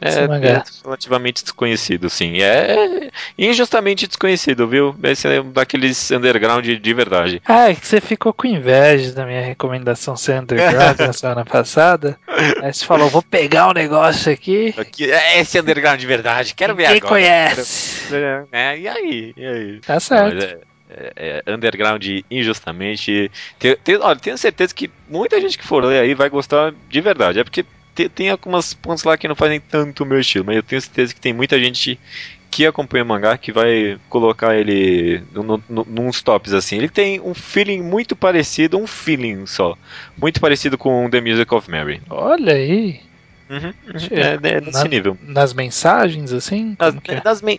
[0.00, 0.10] É,
[0.48, 2.40] é relativamente desconhecido, sim.
[2.40, 4.94] É injustamente desconhecido, viu?
[5.02, 7.42] Esse é um daqueles underground de verdade.
[7.44, 12.16] Ah, é que você ficou com inveja da minha recomendação ser underground na semana passada.
[12.62, 14.72] Aí você falou, vou pegar um negócio aqui.
[14.78, 16.54] Aqui, é esse underground de verdade.
[16.54, 17.08] Quero ver Quem agora.
[17.08, 18.14] conhece?
[18.52, 19.34] É, e aí?
[19.36, 19.80] E aí?
[19.80, 20.42] Tá certo.
[20.90, 23.30] é, é- é underground injustamente.
[24.00, 27.40] Olha, tenho certeza que muita gente que for ler aí vai gostar de verdade.
[27.40, 27.64] É porque
[27.98, 30.80] te- tem algumas pontos lá que não fazem tanto o meu estilo, mas eu tenho
[30.80, 32.00] certeza que tem muita gente
[32.50, 36.76] que acompanha o mangá que vai colocar ele no, no, nos tops assim.
[36.78, 39.76] Ele tem um feeling muito parecido, um feeling só,
[40.16, 42.00] muito parecido com The Music of Mary.
[42.10, 43.00] Olha aí.
[43.50, 43.98] Uhum, uhum.
[43.98, 45.18] Che- É, é nesse na- nível.
[45.20, 46.76] Nas mensagens, assim?
[46.78, 47.22] Nas, é?
[47.24, 47.58] nas, men-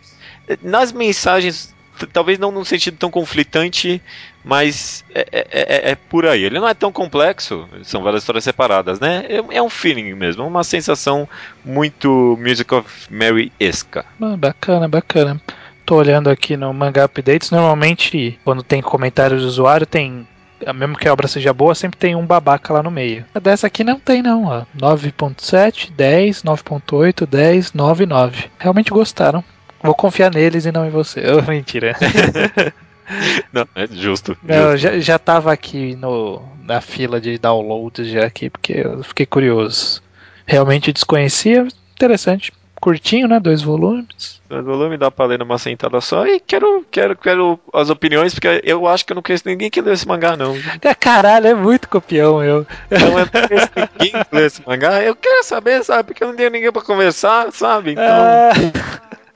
[0.62, 1.76] nas mensagens,
[2.14, 4.02] talvez não num sentido tão conflitante,
[4.50, 6.44] mas é, é- é- é por aí.
[6.44, 9.24] Ele não é tão complexo, são várias histórias separadas, né?
[9.30, 11.30] É, é um feeling mesmo, uma sensação
[11.64, 14.04] muito Music of Mary-esca.
[14.22, 15.40] Ah, bacana, bacana.
[15.86, 17.52] Tô olhando aqui no Manga Updates.
[17.52, 20.28] Normalmente, quando tem comentário do usuário, tem.
[20.76, 23.26] Mesmo que a obra seja boa, sempre tem um babaca lá no meio.
[23.34, 24.44] A dessa aqui não tem, não.
[24.46, 24.66] Ó.
[24.78, 28.50] 9.7, 10, 9.8, 10, 9, 9.
[28.60, 29.44] Realmente gostaram.
[29.82, 31.22] Vou confiar neles e não em você.
[31.32, 31.96] Oh, mentira.
[33.52, 34.38] Não, é justo.
[34.44, 34.96] Não, eu justo.
[34.96, 40.02] já, já tava aqui no, na fila de downloads já aqui, porque eu fiquei curioso.
[40.46, 41.68] Realmente desconhecia.
[41.94, 42.54] Interessante.
[42.80, 43.40] Curtinho, né?
[43.42, 44.40] Dois volumes.
[44.50, 48.34] Mas o volume dá pra ler numa sentada só e quero, quero, quero as opiniões,
[48.34, 50.56] porque eu acho que eu não conheço ninguém que leu esse mangá, não.
[50.82, 52.66] É, caralho, é muito copião eu.
[52.90, 55.04] Então eu não conheço ninguém que leu esse mangá.
[55.04, 56.04] Eu quero saber, sabe?
[56.08, 57.92] Porque eu não tenho ninguém pra conversar, sabe?
[57.92, 58.06] Então.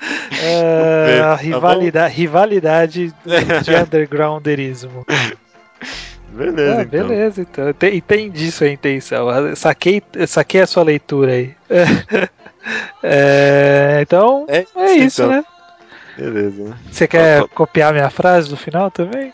[0.06, 3.14] Ah, ver, ah, tá rivalidade, rivalidade
[3.64, 5.06] de undergrounderismo.
[6.30, 7.08] Beleza, Ah, então.
[7.08, 7.70] beleza, então.
[7.70, 9.30] Ente- Entendi sua intenção.
[9.30, 11.56] Ah, Saquei, saquei a sua leitura aí.
[13.04, 15.36] É, então, É, é isso, então.
[15.36, 15.44] né?
[16.18, 16.78] Beleza.
[16.90, 19.34] Você quer copiar minha frase do final também?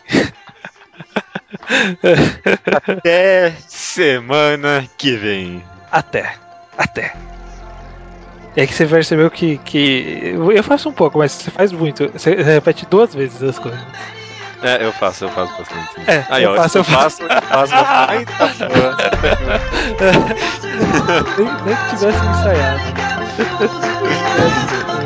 [2.87, 5.63] Até semana que vem.
[5.91, 6.33] Até.
[6.75, 7.13] Até.
[8.55, 10.33] É que você percebeu que, que.
[10.35, 12.09] Eu faço um pouco, mas você faz muito.
[12.11, 13.79] Você repete duas vezes as coisas.
[14.61, 15.93] É, eu faço, eu faço bastante.
[15.93, 16.01] sim.
[16.07, 17.73] É, Aí, eu ó, faço, eu eu faço, eu faço.
[17.75, 18.49] Ai, tá
[21.37, 22.81] nem, nem que tivesse ensaiado.